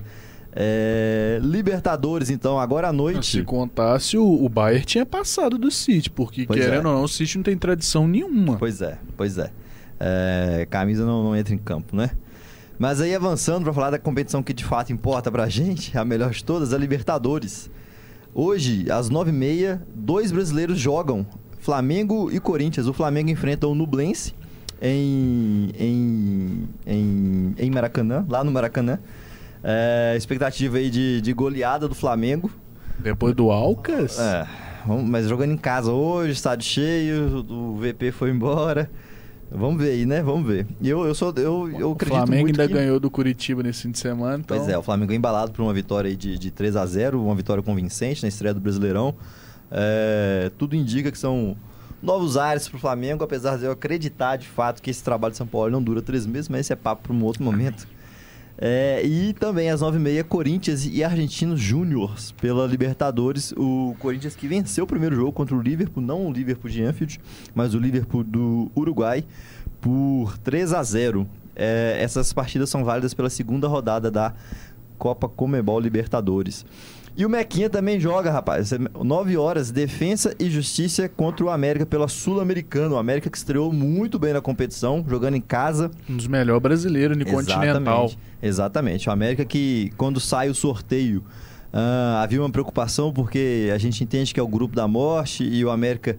É, 0.58 1.38
Libertadores, 1.42 2.30
então, 2.30 2.58
agora 2.58 2.88
à 2.88 2.90
Se 2.90 2.96
noite. 2.96 3.42
contasse, 3.42 4.16
o, 4.16 4.24
o 4.42 4.48
Bayern 4.48 4.86
tinha 4.86 5.04
passado 5.04 5.58
do 5.58 5.70
City, 5.70 6.08
porque 6.08 6.46
Pois 6.46 6.58
querendo 6.58 6.86
é. 6.86 6.88
ou 6.88 6.94
não, 6.94 7.02
o 7.02 7.08
City 7.08 7.36
não 7.36 7.42
tem 7.42 7.58
tradição 7.58 8.08
nenhuma. 8.08 8.56
Pois 8.56 8.80
é, 8.80 8.98
pois 9.18 9.36
é. 9.36 9.50
É, 9.98 10.66
camisa 10.68 11.04
não, 11.04 11.22
não 11.24 11.36
entra 11.36 11.54
em 11.54 11.58
campo, 11.58 11.96
né? 11.96 12.10
Mas 12.78 13.00
aí 13.00 13.14
avançando 13.14 13.64
para 13.64 13.72
falar 13.72 13.90
da 13.90 13.98
competição 13.98 14.42
que 14.42 14.52
de 14.52 14.64
fato 14.64 14.92
importa 14.92 15.30
pra 15.30 15.48
gente, 15.48 15.96
a 15.96 16.04
melhor 16.04 16.30
de 16.30 16.44
todas, 16.44 16.74
a 16.74 16.78
Libertadores. 16.78 17.70
Hoje, 18.34 18.90
às 18.90 19.08
9h30, 19.08 19.80
dois 19.94 20.30
brasileiros 20.30 20.78
jogam, 20.78 21.26
Flamengo 21.58 22.30
e 22.30 22.38
Corinthians. 22.38 22.86
O 22.86 22.92
Flamengo 22.92 23.30
enfrenta 23.30 23.66
o 23.66 23.74
Nublense 23.74 24.34
em, 24.80 25.70
em, 25.78 26.68
em, 26.86 27.54
em 27.58 27.70
Maracanã, 27.70 28.26
lá 28.28 28.44
no 28.44 28.52
Maracanã. 28.52 28.98
É, 29.64 30.14
expectativa 30.16 30.76
aí 30.76 30.90
de, 30.90 31.20
de 31.22 31.32
goleada 31.32 31.88
do 31.88 31.94
Flamengo. 31.94 32.50
Depois 32.98 33.34
do 33.34 33.50
Alcas, 33.50 34.18
É, 34.18 34.46
mas 35.04 35.28
jogando 35.28 35.52
em 35.52 35.56
casa 35.56 35.90
hoje, 35.90 36.32
estádio 36.32 36.66
cheio, 36.66 37.44
o 37.48 37.76
VP 37.76 38.12
foi 38.12 38.30
embora. 38.30 38.90
Vamos 39.50 39.82
ver 39.82 39.90
aí, 39.90 40.06
né? 40.06 40.22
Vamos 40.22 40.46
ver. 40.46 40.66
Eu, 40.82 41.06
eu 41.06 41.14
sou. 41.14 41.32
Eu, 41.36 41.70
eu 41.70 41.90
o 41.90 41.92
acredito 41.92 42.16
Flamengo 42.16 42.42
muito 42.42 42.60
ainda 42.60 42.68
que... 42.68 42.74
ganhou 42.74 42.98
do 42.98 43.10
Curitiba 43.10 43.62
nesse 43.62 43.82
fim 43.82 43.90
de 43.90 43.98
semana. 43.98 44.38
Então... 44.44 44.56
Pois 44.56 44.68
é, 44.68 44.76
o 44.76 44.82
Flamengo 44.82 45.12
é 45.12 45.16
embalado 45.16 45.52
por 45.52 45.62
uma 45.62 45.72
vitória 45.72 46.08
aí 46.08 46.16
de, 46.16 46.38
de 46.38 46.50
3 46.50 46.76
a 46.76 46.84
0 46.84 47.22
uma 47.22 47.34
vitória 47.34 47.62
convincente 47.62 48.22
na 48.22 48.28
estreia 48.28 48.52
do 48.52 48.60
Brasileirão. 48.60 49.14
É, 49.70 50.50
tudo 50.58 50.74
indica 50.74 51.10
que 51.10 51.18
são 51.18 51.56
novos 52.02 52.36
ares 52.36 52.68
pro 52.68 52.78
Flamengo, 52.78 53.24
apesar 53.24 53.56
de 53.58 53.64
eu 53.64 53.72
acreditar 53.72 54.36
de 54.36 54.46
fato 54.46 54.82
que 54.82 54.90
esse 54.90 55.02
trabalho 55.02 55.32
de 55.32 55.38
São 55.38 55.46
Paulo 55.46 55.70
não 55.70 55.82
dura 55.82 56.02
três 56.02 56.26
meses, 56.26 56.48
mas 56.48 56.60
esse 56.60 56.72
é 56.72 56.76
papo 56.76 57.02
para 57.04 57.12
um 57.12 57.24
outro 57.24 57.42
momento. 57.42 57.86
É, 58.58 59.04
e 59.04 59.34
também 59.34 59.70
às 59.70 59.82
9h30, 59.82 60.24
Corinthians 60.24 60.86
e 60.86 61.04
Argentinos 61.04 61.60
Júniors 61.60 62.32
pela 62.32 62.66
Libertadores. 62.66 63.52
O 63.56 63.94
Corinthians 63.98 64.34
que 64.34 64.48
venceu 64.48 64.84
o 64.84 64.86
primeiro 64.86 65.14
jogo 65.14 65.32
contra 65.32 65.54
o 65.54 65.60
Liverpool, 65.60 66.02
não 66.02 66.26
o 66.26 66.32
Liverpool 66.32 66.70
de 66.70 66.82
Anfield, 66.82 67.20
mas 67.54 67.74
o 67.74 67.78
Liverpool 67.78 68.24
do 68.24 68.70
Uruguai, 68.74 69.24
por 69.80 70.38
3 70.38 70.72
a 70.72 70.82
0 70.82 71.28
É, 71.54 71.98
Essas 72.00 72.32
partidas 72.32 72.70
são 72.70 72.84
válidas 72.84 73.12
pela 73.12 73.28
segunda 73.28 73.68
rodada 73.68 74.10
da 74.10 74.34
Copa 74.98 75.28
Comebol 75.28 75.78
Libertadores. 75.78 76.64
E 77.16 77.24
o 77.24 77.30
Mequinha 77.30 77.70
também 77.70 77.98
joga, 77.98 78.30
rapaz. 78.30 78.72
9 78.72 79.36
horas, 79.38 79.70
Defensa 79.70 80.34
e 80.38 80.50
Justiça 80.50 81.08
contra 81.08 81.46
o 81.46 81.48
América 81.48 81.86
pela 81.86 82.08
Sul-Americana. 82.08 82.94
O 82.94 82.98
América 82.98 83.30
que 83.30 83.38
estreou 83.38 83.72
muito 83.72 84.18
bem 84.18 84.34
na 84.34 84.42
competição, 84.42 85.02
jogando 85.08 85.34
em 85.34 85.40
casa. 85.40 85.90
Um 86.10 86.16
dos 86.16 86.26
melhores 86.26 86.62
brasileiros 86.62 87.16
no 87.16 87.24
Continental. 87.24 88.10
Exatamente. 88.42 89.08
O 89.08 89.12
América 89.12 89.46
que, 89.46 89.92
quando 89.96 90.20
sai 90.20 90.50
o 90.50 90.54
sorteio, 90.54 91.24
ah, 91.72 92.20
havia 92.22 92.40
uma 92.40 92.50
preocupação 92.50 93.10
porque 93.10 93.70
a 93.74 93.78
gente 93.78 94.04
entende 94.04 94.34
que 94.34 94.40
é 94.40 94.42
o 94.42 94.48
grupo 94.48 94.76
da 94.76 94.86
morte 94.86 95.42
e 95.42 95.64
o 95.64 95.70
América 95.70 96.18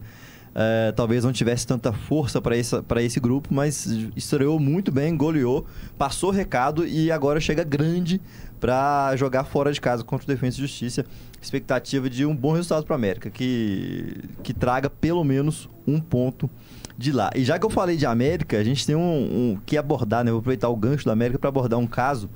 eh, 0.60 0.92
talvez 0.96 1.24
não 1.24 1.32
tivesse 1.32 1.68
tanta 1.68 1.94
força 1.94 2.42
para 2.42 2.58
esse 3.04 3.20
grupo, 3.20 3.54
mas 3.54 3.86
estreou 4.16 4.60
muito 4.60 4.92
bem, 4.92 5.16
goleou, 5.16 5.68
passou 6.00 6.32
recado 6.32 6.84
e 6.84 7.12
agora 7.12 7.40
chega 7.40 7.64
grande 7.64 8.20
para 8.60 9.16
jogar 9.16 9.44
fora 9.44 9.72
de 9.72 9.80
casa 9.80 10.04
contra 10.04 10.26
o 10.26 10.28
Defensa 10.28 10.58
e 10.58 10.62
Justiça. 10.62 11.06
Expectativa 11.40 12.10
de 12.10 12.26
um 12.26 12.36
bom 12.36 12.54
resultado 12.54 12.84
para 12.86 12.94
o 12.94 12.96
América, 12.96 13.30
que, 13.30 14.18
que 14.42 14.52
traga 14.52 14.90
pelo 14.90 15.24
menos 15.24 15.70
um 15.86 16.00
ponto 16.00 16.50
de 16.98 17.12
lá. 17.12 17.30
E 17.36 17.46
já 17.46 17.60
que 17.60 17.66
eu 17.66 17.70
falei 17.70 17.96
de 17.96 18.08
América, 18.08 18.58
a 18.58 18.64
gente 18.64 18.84
tem 18.84 18.96
um, 18.96 19.52
um 19.52 19.60
que 19.64 19.78
abordar, 19.78 20.24
né? 20.24 20.32
Vou 20.32 20.40
aproveitar 20.40 20.70
o 20.70 20.76
gancho 20.76 21.06
da 21.06 21.12
América 21.12 21.38
para 21.38 21.50
abordar 21.50 21.78
um 21.78 21.86
caso 21.86 22.28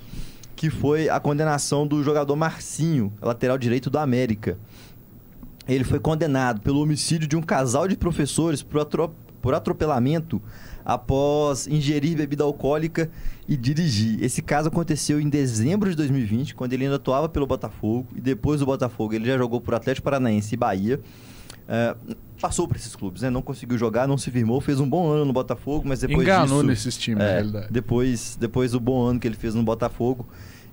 que 0.56 0.70
foi 0.70 1.10
a 1.10 1.20
condenação 1.20 1.88
do 1.88 2.04
jogador 2.04 2.36
Marcinho, 2.36 3.12
lateral 3.20 3.58
direito 3.58 3.90
do 3.90 3.98
América. 3.98 4.60
Ele 5.76 5.84
foi 5.84 6.00
condenado 6.00 6.62
pelo 6.62 6.82
homicídio 6.82 7.28
de 7.28 7.36
um 7.36 7.42
casal 7.42 7.88
de 7.88 7.96
professores 7.96 8.62
por, 8.64 8.86
por 9.42 9.54
atropelamento 9.54 10.42
após 10.84 11.68
ingerir 11.68 12.18
bebida 12.18 12.44
alcoólica 12.44 13.10
e 13.48 13.56
dirigir. 13.56 14.24
Esse 14.24 14.42
caso 14.42 14.68
aconteceu 14.70 15.20
em 15.22 15.30
dezembro 15.30 15.90
de 15.90 15.96
2020, 15.96 16.56
quando 16.56 16.74
ele 16.74 16.86
ainda 16.86 16.96
atuava 16.96 17.30
pelo 17.30 17.46
Botafogo, 17.46 18.08
e 18.16 18.22
depois 18.22 18.60
do 18.60 18.66
Botafogo 18.66 19.14
ele 19.14 19.26
já 19.26 19.38
jogou 19.38 19.62
por 19.62 19.74
Atlético 19.76 20.06
Paranaense 20.06 20.54
e 20.56 20.58
Bahia. 20.58 21.00
É, 21.68 21.96
passou 22.42 22.68
por 22.68 22.76
esses 22.76 22.96
clubes, 22.96 23.22
né? 23.22 23.30
Não 23.30 23.42
conseguiu 23.42 23.78
jogar, 23.78 24.08
não 24.08 24.18
se 24.18 24.30
firmou, 24.32 24.60
fez 24.60 24.80
um 24.80 24.90
bom 24.90 25.10
ano 25.10 25.24
no 25.26 25.32
Botafogo, 25.32 25.88
mas 25.88 26.00
depois 26.02 26.22
Enganou 26.28 26.58
disso... 26.58 26.64
nesses 26.64 26.98
times, 26.98 27.20
na 27.20 27.26
É, 27.30 27.34
realidade. 27.36 27.68
depois, 27.72 28.36
depois 28.40 28.72
do 28.72 28.80
bom 28.80 29.04
ano 29.06 29.20
que 29.20 29.28
ele 29.28 29.36
fez 29.38 29.54
no 29.56 29.64
Botafogo, 29.64 30.28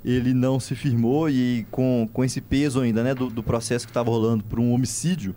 ele 0.05 0.33
não 0.33 0.61
se 0.61 0.75
firmou 0.75 1.29
e 1.29 1.67
com, 1.71 2.09
com 2.13 2.25
esse 2.25 2.41
peso 2.41 2.81
ainda, 2.81 3.03
né, 3.03 3.15
do, 3.15 3.29
do 3.29 3.43
processo 3.43 3.87
que 3.87 3.91
estava 3.91 4.11
rolando 4.11 4.45
por 4.45 4.59
um 4.59 4.73
homicídio, 4.73 5.35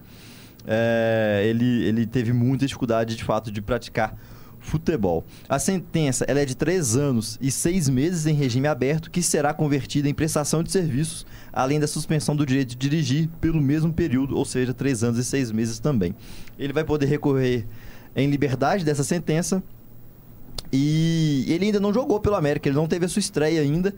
é, 0.66 1.44
ele, 1.46 1.84
ele 1.84 2.06
teve 2.06 2.32
muita 2.32 2.66
dificuldade, 2.66 3.16
de 3.16 3.24
fato, 3.24 3.52
de 3.52 3.62
praticar 3.62 4.16
futebol. 4.60 5.26
A 5.50 5.58
sentença 5.58 6.24
ela 6.28 6.40
é 6.40 6.46
de 6.46 6.56
três 6.56 6.96
anos 6.96 7.38
e 7.42 7.50
seis 7.50 7.90
meses 7.90 8.28
em 8.28 8.34
regime 8.34 8.68
aberto, 8.68 9.10
que 9.10 9.22
será 9.22 9.54
convertida 9.54 10.08
em 10.08 10.14
prestação 10.14 10.62
de 10.62 10.72
serviços, 10.72 11.26
além 11.52 11.80
da 11.80 11.88
suspensão 11.88 12.36
do 12.36 12.46
direito 12.46 12.70
de 12.70 12.76
dirigir 12.76 13.28
pelo 13.42 13.60
mesmo 13.60 13.92
período, 13.92 14.38
ou 14.38 14.46
seja, 14.46 14.74
três 14.74 15.04
anos 15.04 15.18
e 15.18 15.24
seis 15.24 15.52
meses 15.52 15.80
também. 15.80 16.16
Ele 16.58 16.72
vai 16.72 16.84
poder 16.84 17.08
recorrer 17.08 17.66
em 18.16 18.30
liberdade 18.30 18.86
dessa 18.86 19.04
sentença 19.04 19.64
e 20.72 21.46
ele 21.48 21.66
ainda 21.66 21.80
não 21.80 21.94
jogou 21.94 22.20
pelo 22.20 22.36
América, 22.36 22.70
ele 22.70 22.76
não 22.76 22.88
teve 22.88 23.06
a 23.06 23.10
sua 23.10 23.20
estreia 23.20 23.62
ainda. 23.62 23.94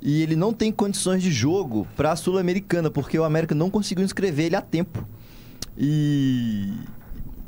E 0.00 0.22
ele 0.22 0.36
não 0.36 0.52
tem 0.52 0.70
condições 0.70 1.22
de 1.22 1.30
jogo 1.30 1.86
para 1.96 2.12
a 2.12 2.16
Sul-Americana, 2.16 2.90
porque 2.90 3.18
o 3.18 3.24
América 3.24 3.54
não 3.54 3.68
conseguiu 3.68 4.04
inscrever 4.04 4.46
ele 4.46 4.56
a 4.56 4.60
tempo. 4.60 5.06
E 5.76 6.72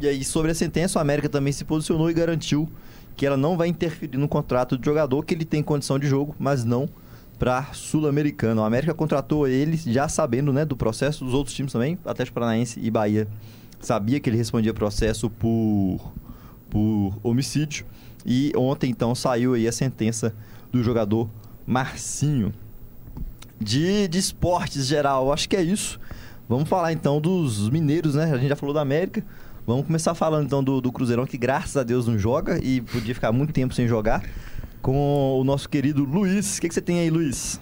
E 0.01 0.09
aí, 0.09 0.25
sobre 0.25 0.51
a 0.51 0.55
sentença, 0.55 0.99
o 0.99 1.03
América 1.03 1.29
também 1.29 1.53
se 1.53 1.65
posicionou 1.65 2.11
e 2.11 2.15
garantiu 2.15 2.69
que 3.17 3.27
ela 3.27 3.37
não 3.37 3.57
vai 3.57 3.69
interferir 3.69 4.17
no 4.17 4.27
contrato 4.27 4.79
do 4.79 4.85
jogador, 4.85 5.25
que 5.25 5.35
ele 5.35 5.45
tem 5.45 5.63
condição 5.63 5.99
de 5.99 6.07
jogo, 6.07 6.35
mas 6.39 6.65
não 6.65 6.89
para 7.39 7.73
Sul-Americano. 7.73 8.63
O 8.63 8.65
América 8.65 8.95
contratou 8.95 9.47
ele 9.47 9.77
já 9.77 10.09
sabendo 10.09 10.53
né, 10.53 10.65
do 10.65 10.77
processo 10.77 11.25
dos 11.25 11.35
outros 11.35 11.55
times 11.55 11.73
também, 11.73 11.99
Atlético 12.05 12.35
Paranaense 12.35 12.81
e 12.81 12.91
Bahia. 12.91 13.29
Sabia 13.79 14.19
que 14.21 14.29
ele 14.29 14.37
respondia 14.39 14.73
processo 14.73 15.29
por, 15.29 16.13
por 16.71 17.19
homicídio. 17.23 17.85
E 18.25 18.53
ontem, 18.57 18.91
então, 18.91 19.15
saiu 19.15 19.55
aí 19.55 19.69
a 19.69 19.73
sentença 19.73 20.35
do 20.73 20.83
jogador 20.83 21.29
Marcinho. 21.67 22.53
De, 23.61 24.09
de 24.09 24.19
esportes 24.19 24.87
geral, 24.87 25.33
acho 25.33 25.49
que 25.49 25.57
é 25.57 25.63
isso. 25.63 26.01
Vamos 26.49 26.69
falar 26.69 26.93
então 26.93 27.21
dos 27.21 27.69
mineiros, 27.69 28.15
né? 28.15 28.25
A 28.33 28.39
gente 28.39 28.49
já 28.49 28.57
falou 28.57 28.75
da 28.75 28.81
América. 28.81 29.23
Vamos 29.67 29.87
começar 29.87 30.15
falando 30.15 30.47
então 30.47 30.65
do, 30.65 30.81
do 30.81 30.91
Cruzeirão, 30.91 31.27
que 31.27 31.39
graças 31.39 31.77
a 31.77 31.83
Deus 31.83 32.07
não 32.09 32.19
joga 32.19 32.59
e 32.61 32.81
podia 32.81 33.15
ficar 33.15 33.31
muito 33.31 33.53
tempo 33.53 33.73
sem 33.73 33.87
jogar, 33.87 34.25
com 34.83 35.39
o 35.39 35.45
nosso 35.45 35.69
querido 35.69 36.05
Luiz. 36.05 36.59
O 36.59 36.61
que, 36.61 36.69
que 36.69 36.75
você 36.75 36.81
tem 36.81 36.99
aí, 36.99 37.11
Luiz? 37.11 37.61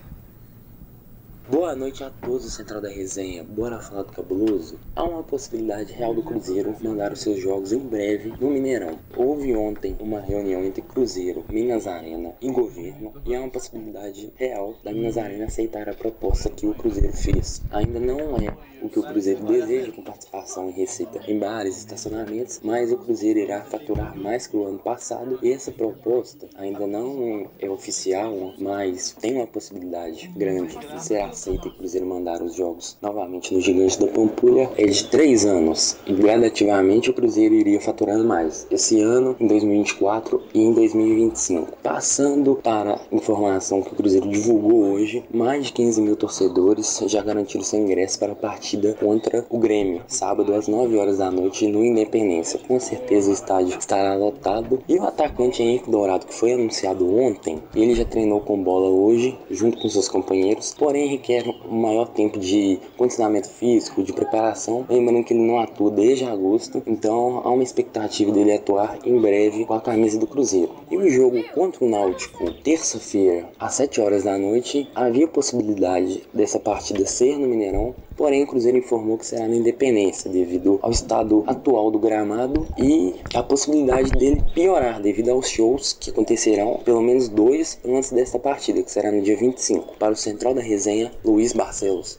Boa 1.50 1.74
noite 1.74 2.04
a 2.04 2.10
todos 2.10 2.42
do 2.42 2.50
Central 2.50 2.82
da 2.82 2.90
Resenha. 2.90 3.42
Bora 3.42 3.80
falar 3.80 4.02
do 4.02 4.12
cabuloso? 4.12 4.78
Há 4.94 5.02
uma 5.02 5.22
possibilidade 5.22 5.94
real 5.94 6.12
do 6.12 6.22
Cruzeiro 6.22 6.76
mandar 6.82 7.10
os 7.10 7.22
seus 7.22 7.40
jogos 7.40 7.72
em 7.72 7.78
breve 7.78 8.34
no 8.38 8.50
Mineirão. 8.50 8.98
Houve 9.16 9.56
ontem 9.56 9.96
uma 9.98 10.20
reunião 10.20 10.62
entre 10.62 10.82
Cruzeiro, 10.82 11.46
Minas 11.48 11.86
Arena 11.86 12.34
e 12.42 12.50
governo 12.50 13.14
e 13.24 13.34
há 13.34 13.40
uma 13.40 13.48
possibilidade 13.48 14.30
real 14.36 14.76
da 14.84 14.92
Minas 14.92 15.16
Arena 15.16 15.46
aceitar 15.46 15.88
a 15.88 15.94
proposta 15.94 16.50
que 16.50 16.66
o 16.66 16.74
Cruzeiro 16.74 17.14
fez. 17.14 17.62
Ainda 17.70 17.98
não 17.98 18.36
é 18.36 18.54
o 18.82 18.88
que 18.90 18.98
o 18.98 19.02
Cruzeiro 19.02 19.42
deseja 19.44 19.90
com 19.90 20.02
participação 20.02 20.68
em 20.68 20.72
receita 20.72 21.20
em 21.26 21.38
bares 21.38 21.76
e 21.76 21.78
estacionamentos, 21.78 22.60
mas 22.62 22.92
o 22.92 22.98
Cruzeiro 22.98 23.38
irá 23.38 23.62
faturar 23.62 24.14
mais 24.16 24.46
que 24.46 24.56
o 24.56 24.66
ano 24.66 24.78
passado 24.78 25.38
e 25.42 25.50
essa 25.50 25.72
proposta 25.72 26.46
ainda 26.56 26.86
não 26.86 27.50
é 27.58 27.70
oficial, 27.70 28.54
mas 28.58 29.12
tem 29.12 29.36
uma 29.36 29.46
possibilidade 29.46 30.28
grande 30.36 30.76
de 30.76 31.02
ser 31.02 31.22
aceita 31.38 31.68
e 31.68 31.70
Cruzeiro 31.70 32.04
mandar 32.04 32.42
os 32.42 32.56
jogos 32.56 32.96
novamente 33.00 33.54
no 33.54 33.60
Gigante 33.60 34.00
da 34.00 34.08
Pampulha. 34.08 34.68
É 34.76 34.84
de 34.86 35.04
3 35.04 35.46
anos. 35.46 35.96
E 36.04 36.12
gradativamente 36.12 37.10
o 37.10 37.14
Cruzeiro 37.14 37.54
iria 37.54 37.80
faturando 37.80 38.24
mais. 38.24 38.66
Esse 38.70 39.00
ano, 39.00 39.36
em 39.38 39.46
2024 39.46 40.42
e 40.52 40.60
em 40.60 40.72
2025. 40.72 41.78
Passando 41.80 42.56
para 42.56 42.94
a 42.94 43.14
informação 43.14 43.82
que 43.82 43.92
o 43.92 43.96
Cruzeiro 43.96 44.28
divulgou 44.28 44.92
hoje, 44.92 45.24
mais 45.32 45.66
de 45.66 45.72
15 45.72 46.02
mil 46.02 46.16
torcedores 46.16 47.00
já 47.06 47.22
garantiram 47.22 47.62
seu 47.62 47.78
ingresso 47.78 48.18
para 48.18 48.32
a 48.32 48.36
partida 48.36 48.96
contra 48.98 49.46
o 49.48 49.58
Grêmio, 49.58 50.02
sábado 50.08 50.52
às 50.54 50.66
9 50.66 50.96
horas 50.96 51.18
da 51.18 51.30
noite 51.30 51.68
no 51.68 51.84
Independência. 51.84 52.58
Com 52.66 52.80
certeza 52.80 53.30
o 53.30 53.34
estádio 53.34 53.78
estará 53.78 54.16
lotado. 54.16 54.82
E 54.88 54.96
o 54.96 55.04
atacante 55.04 55.62
Henrique 55.62 55.90
Dourado, 55.90 56.26
que 56.26 56.34
foi 56.34 56.52
anunciado 56.52 57.08
ontem, 57.16 57.62
ele 57.74 57.94
já 57.94 58.04
treinou 58.04 58.40
com 58.40 58.60
bola 58.60 58.88
hoje 58.88 59.38
junto 59.50 59.78
com 59.78 59.88
seus 59.88 60.08
companheiros, 60.08 60.74
porém 60.76 61.08
requer 61.28 61.44
um 61.68 61.80
maior 61.80 62.08
tempo 62.08 62.38
de 62.38 62.80
condicionamento 62.96 63.50
físico, 63.50 64.02
de 64.02 64.14
preparação, 64.14 64.86
lembrando 64.88 65.24
que 65.24 65.34
ele 65.34 65.46
não 65.46 65.60
atua 65.60 65.90
desde 65.90 66.24
agosto, 66.24 66.82
então 66.86 67.42
há 67.44 67.50
uma 67.50 67.62
expectativa 67.62 68.32
dele 68.32 68.54
atuar 68.54 68.98
em 69.04 69.20
breve 69.20 69.66
com 69.66 69.74
a 69.74 69.80
camisa 69.80 70.18
do 70.18 70.26
Cruzeiro. 70.26 70.70
E 70.90 70.96
o 70.96 71.10
jogo 71.10 71.42
contra 71.52 71.84
o 71.84 71.88
Náutico, 71.88 72.50
terça-feira, 72.62 73.50
às 73.58 73.74
7 73.74 74.00
horas 74.00 74.24
da 74.24 74.38
noite, 74.38 74.88
havia 74.94 75.28
possibilidade 75.28 76.22
dessa 76.32 76.58
partida 76.58 77.04
ser 77.04 77.38
no 77.38 77.46
Mineirão, 77.46 77.94
porém 78.18 78.42
o 78.42 78.46
Cruzeiro 78.46 78.76
informou 78.76 79.16
que 79.16 79.24
será 79.24 79.46
na 79.46 79.54
Independência, 79.54 80.28
devido 80.30 80.80
ao 80.82 80.90
estado 80.90 81.44
atual 81.46 81.90
do 81.90 82.00
gramado 82.00 82.66
e 82.76 83.14
a 83.32 83.42
possibilidade 83.42 84.10
dele 84.10 84.42
piorar 84.52 85.00
devido 85.00 85.30
aos 85.30 85.48
shows 85.48 85.92
que 85.92 86.10
acontecerão, 86.10 86.80
pelo 86.84 87.00
menos 87.00 87.28
dois 87.28 87.78
antes 87.86 88.10
desta 88.10 88.38
partida, 88.38 88.82
que 88.82 88.90
será 88.90 89.12
no 89.12 89.22
dia 89.22 89.36
25. 89.36 89.96
Para 89.96 90.12
o 90.12 90.16
Central 90.16 90.52
da 90.52 90.60
Resenha, 90.60 91.12
Luiz 91.24 91.52
Barcelos. 91.52 92.18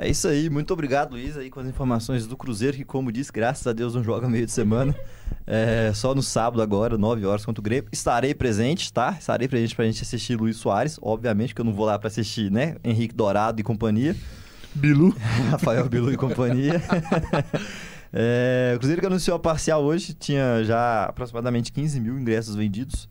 É 0.00 0.08
isso 0.08 0.28
aí, 0.28 0.48
muito 0.48 0.72
obrigado, 0.72 1.10
Luiz, 1.10 1.36
aí 1.36 1.50
com 1.50 1.58
as 1.58 1.66
informações 1.66 2.24
do 2.24 2.36
Cruzeiro, 2.36 2.76
que 2.76 2.84
como 2.84 3.10
disse, 3.10 3.32
graças 3.32 3.66
a 3.66 3.72
Deus 3.72 3.96
não 3.96 4.04
joga 4.04 4.28
meio 4.28 4.46
de 4.46 4.52
semana. 4.52 4.94
É, 5.50 5.92
só 5.94 6.14
no 6.14 6.22
sábado 6.22 6.60
agora, 6.60 6.98
9 6.98 7.24
horas 7.24 7.42
contra 7.42 7.58
o 7.58 7.64
Grêmio. 7.64 7.88
Estarei 7.90 8.34
presente, 8.34 8.92
tá? 8.92 9.16
Estarei 9.18 9.48
presente 9.48 9.74
pra 9.74 9.86
gente 9.86 10.02
assistir 10.02 10.36
Luiz 10.36 10.58
Soares, 10.58 10.98
obviamente 11.00 11.54
que 11.54 11.60
eu 11.62 11.64
não 11.64 11.72
vou 11.72 11.86
lá 11.86 11.98
pra 11.98 12.08
assistir, 12.08 12.50
né? 12.50 12.76
Henrique 12.84 13.14
Dourado 13.14 13.58
e 13.58 13.64
companhia. 13.64 14.14
Bilu. 14.74 15.16
Rafael 15.50 15.88
Bilu 15.88 16.12
e 16.12 16.18
companhia. 16.18 16.82
é, 18.12 18.74
o 18.76 18.78
Cruzeiro 18.78 19.00
que 19.00 19.06
anunciou 19.06 19.36
a 19.36 19.40
parcial 19.40 19.82
hoje, 19.82 20.12
tinha 20.12 20.62
já 20.64 21.04
aproximadamente 21.04 21.72
15 21.72 21.98
mil 21.98 22.18
ingressos 22.18 22.54
vendidos. 22.54 23.08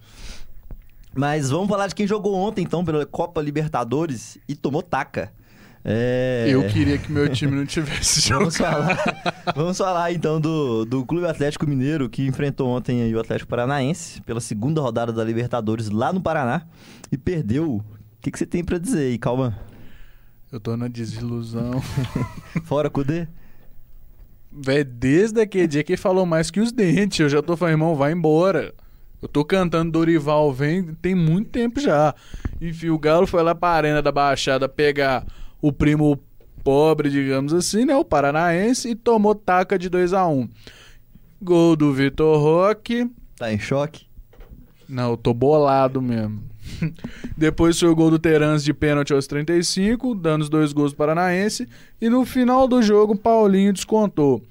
Mas 1.15 1.49
vamos 1.49 1.67
falar 1.67 1.87
de 1.87 1.95
quem 1.95 2.05
jogou 2.05 2.35
ontem, 2.35 2.61
então, 2.61 2.85
pela 2.85 3.03
Copa 3.03 3.41
Libertadores 3.41 4.37
e 4.47 4.53
tomou 4.53 4.83
taca. 4.83 5.33
É... 5.89 6.47
Eu 6.49 6.67
queria 6.67 6.97
que 6.97 7.09
meu 7.09 7.29
time 7.29 7.55
não 7.55 7.65
tivesse 7.65 8.27
Vamos 8.29 8.55
jogado. 8.55 8.97
falar, 8.97 9.53
vamos 9.55 9.77
falar 9.77 10.11
então 10.11 10.41
do, 10.41 10.83
do 10.83 11.05
Clube 11.05 11.25
Atlético 11.25 11.65
Mineiro, 11.65 12.09
que 12.09 12.27
enfrentou 12.27 12.67
ontem 12.67 13.01
aí 13.01 13.15
o 13.15 13.19
Atlético 13.21 13.49
Paranaense 13.49 14.21
pela 14.23 14.41
segunda 14.41 14.81
rodada 14.81 15.13
da 15.13 15.23
Libertadores 15.23 15.89
lá 15.89 16.11
no 16.11 16.19
Paraná 16.19 16.63
e 17.09 17.17
perdeu. 17.17 17.75
O 17.75 17.85
que, 18.21 18.29
que 18.29 18.37
você 18.37 18.45
tem 18.45 18.65
pra 18.65 18.77
dizer 18.77 18.99
aí, 19.11 19.17
Calma? 19.17 19.57
Eu 20.51 20.59
tô 20.59 20.75
na 20.75 20.89
desilusão. 20.89 21.81
Fora 22.65 22.89
Cudê? 22.89 23.25
Véi, 24.51 24.83
desde 24.83 25.39
aquele 25.39 25.67
dia 25.67 25.85
que 25.85 25.93
ele 25.93 25.97
falou 26.01 26.25
mais 26.25 26.51
que 26.51 26.59
os 26.59 26.73
dentes, 26.73 27.17
eu 27.17 27.29
já 27.29 27.41
tô 27.41 27.55
falando, 27.55 27.75
irmão, 27.75 27.95
vai 27.95 28.11
embora. 28.11 28.73
Eu 29.21 29.29
tô 29.29 29.45
cantando 29.45 29.91
Dorival 29.93 30.51
vem 30.51 30.83
tem 30.95 31.15
muito 31.15 31.49
tempo 31.49 31.79
já. 31.79 32.13
Enfim, 32.59 32.89
o 32.89 32.99
Galo 32.99 33.25
foi 33.25 33.41
lá 33.41 33.55
pra 33.55 33.69
Arena 33.69 34.01
da 34.01 34.11
Baixada 34.11 34.67
pegar 34.67 35.25
o 35.61 35.71
primo 35.71 36.19
pobre, 36.63 37.09
digamos 37.09 37.53
assim, 37.53 37.85
né? 37.85 37.95
O 37.95 38.03
Paranaense, 38.03 38.89
e 38.89 38.95
tomou 38.95 39.33
taca 39.33 39.77
de 39.77 39.89
2 39.89 40.13
a 40.13 40.27
1 40.27 40.39
um. 40.39 40.49
Gol 41.41 41.75
do 41.75 41.93
Vitor 41.93 42.39
Roque. 42.39 43.09
Tá 43.37 43.53
em 43.53 43.59
choque? 43.59 44.05
Não, 44.89 45.11
eu 45.11 45.17
tô 45.17 45.33
bolado 45.33 46.01
mesmo. 46.01 46.41
Depois 47.37 47.79
foi 47.79 47.89
o 47.89 47.95
gol 47.95 48.09
do 48.09 48.19
Terans 48.19 48.63
de 48.63 48.73
pênalti 48.73 49.13
aos 49.13 49.27
35, 49.27 50.15
dando 50.15 50.41
os 50.41 50.49
dois 50.49 50.73
gols 50.73 50.91
do 50.91 50.97
Paranaense. 50.97 51.67
E 52.01 52.09
no 52.09 52.25
final 52.25 52.67
do 52.67 52.81
jogo, 52.81 53.15
Paulinho 53.15 53.73
descontou. 53.73 54.41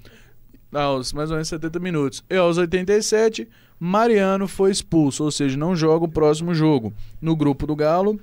Aos 0.73 1.13
mais 1.13 1.29
ou 1.29 1.35
menos 1.35 1.47
70 1.47 1.79
minutos. 1.79 2.23
E 2.29 2.35
aos 2.35 2.57
87, 2.57 3.47
Mariano 3.79 4.47
foi 4.47 4.71
expulso, 4.71 5.23
ou 5.23 5.31
seja, 5.31 5.57
não 5.57 5.75
joga 5.75 6.05
o 6.05 6.09
próximo 6.09 6.53
jogo. 6.53 6.93
No 7.21 7.35
grupo 7.35 7.67
do 7.67 7.75
Galo, 7.75 8.19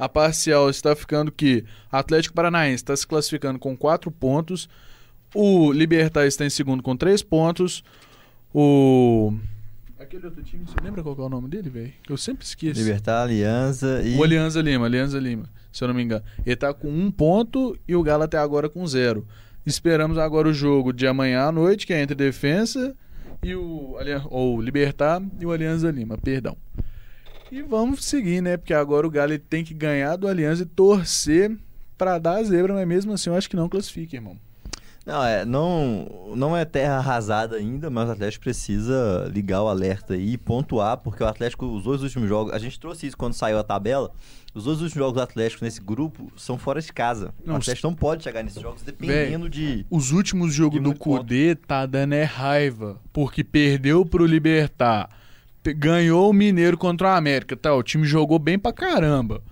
a 0.00 0.08
parcial 0.08 0.70
está 0.70 0.96
ficando 0.96 1.30
que 1.30 1.62
Atlético 1.92 2.34
Paranaense 2.34 2.76
está 2.76 2.96
se 2.96 3.06
classificando 3.06 3.58
com 3.58 3.76
4 3.76 4.10
pontos. 4.10 4.66
O 5.34 5.70
Libertar 5.70 6.26
está 6.26 6.46
em 6.46 6.50
segundo 6.50 6.82
com 6.82 6.96
3 6.96 7.22
pontos. 7.22 7.84
O. 8.52 9.34
Aquele 9.98 10.24
outro 10.24 10.42
time, 10.42 10.64
você 10.64 10.74
lembra 10.82 11.02
qual 11.02 11.14
é 11.18 11.20
o 11.20 11.28
nome 11.28 11.48
dele, 11.48 11.68
velho? 11.68 11.92
Eu 12.08 12.16
sempre 12.16 12.46
esqueço. 12.46 12.80
Libertar, 12.80 13.24
Aliança 13.24 14.00
e. 14.02 14.16
O 14.16 14.24
Alianza 14.24 14.62
Lima, 14.62 14.86
Alianza 14.86 15.20
Lima, 15.20 15.44
se 15.70 15.84
eu 15.84 15.88
não 15.88 15.94
me 15.94 16.02
engano. 16.02 16.24
Ele 16.46 16.56
tá 16.56 16.72
com 16.72 16.88
um 16.88 17.10
ponto 17.10 17.78
e 17.86 17.94
o 17.94 18.02
Galo 18.02 18.22
até 18.22 18.38
agora 18.38 18.70
com 18.70 18.86
zero. 18.86 19.26
Esperamos 19.66 20.16
agora 20.16 20.48
o 20.48 20.54
jogo 20.54 20.94
de 20.94 21.06
amanhã 21.06 21.42
à 21.42 21.52
noite, 21.52 21.86
que 21.86 21.92
é 21.92 22.00
entre 22.00 22.14
Defensa 22.14 22.96
e 23.42 23.54
o. 23.54 23.98
Ou 24.30 24.62
Libertar 24.62 25.22
e 25.38 25.44
o 25.44 25.52
Alianza 25.52 25.90
Lima, 25.90 26.16
perdão. 26.16 26.56
E 27.50 27.62
vamos 27.62 28.04
seguir, 28.04 28.40
né? 28.40 28.56
Porque 28.56 28.74
agora 28.74 29.06
o 29.06 29.10
Galo 29.10 29.38
tem 29.38 29.64
que 29.64 29.74
ganhar 29.74 30.16
do 30.16 30.28
Aliança 30.28 30.62
e 30.62 30.66
torcer 30.66 31.56
pra 31.98 32.18
dar 32.18 32.36
a 32.36 32.42
zebra, 32.42 32.74
mas 32.74 32.86
mesmo 32.86 33.12
assim 33.12 33.30
eu 33.30 33.36
acho 33.36 33.50
que 33.50 33.56
não 33.56 33.68
classifica, 33.68 34.16
irmão. 34.16 34.38
Não, 35.04 35.24
é, 35.24 35.44
não, 35.44 36.32
não 36.36 36.56
é 36.56 36.64
terra 36.64 36.98
arrasada 36.98 37.56
ainda, 37.56 37.88
mas 37.90 38.08
o 38.08 38.12
Atlético 38.12 38.44
precisa 38.44 39.28
ligar 39.32 39.62
o 39.62 39.68
alerta 39.68 40.14
aí 40.14 40.34
e 40.34 40.38
pontuar, 40.38 40.98
porque 40.98 41.22
o 41.22 41.26
Atlético, 41.26 41.66
os 41.66 41.84
dois 41.84 42.02
últimos 42.02 42.28
jogos, 42.28 42.52
a 42.52 42.58
gente 42.58 42.78
trouxe 42.78 43.06
isso 43.06 43.16
quando 43.16 43.32
saiu 43.32 43.58
a 43.58 43.64
tabela, 43.64 44.12
os 44.54 44.64
dois 44.64 44.80
últimos 44.80 44.98
jogos 44.98 45.14
do 45.14 45.22
Atlético 45.22 45.64
nesse 45.64 45.80
grupo 45.80 46.30
são 46.36 46.58
fora 46.58 46.80
de 46.80 46.92
casa. 46.92 47.32
Não, 47.44 47.54
o 47.54 47.56
Atlético 47.56 47.88
não 47.88 47.94
pode 47.94 48.22
chegar 48.22 48.42
nesses 48.42 48.60
jogos 48.60 48.82
dependendo 48.82 49.48
de. 49.48 49.86
Os 49.90 50.12
últimos 50.12 50.52
jogos 50.52 50.80
do 50.82 50.94
ponto. 50.94 51.00
Cudê 51.00 51.54
tá 51.54 51.86
dando 51.86 52.14
é 52.14 52.24
raiva, 52.24 53.00
porque 53.12 53.42
perdeu 53.42 54.04
pro 54.04 54.26
Libertar, 54.26 55.08
ganhou 55.64 56.30
o 56.30 56.32
Mineiro 56.32 56.76
contra 56.76 57.08
o 57.08 57.16
América, 57.16 57.56
tá? 57.56 57.74
O 57.74 57.82
time 57.82 58.06
jogou 58.06 58.38
bem 58.38 58.58
pra 58.58 58.72
caramba. 58.72 59.42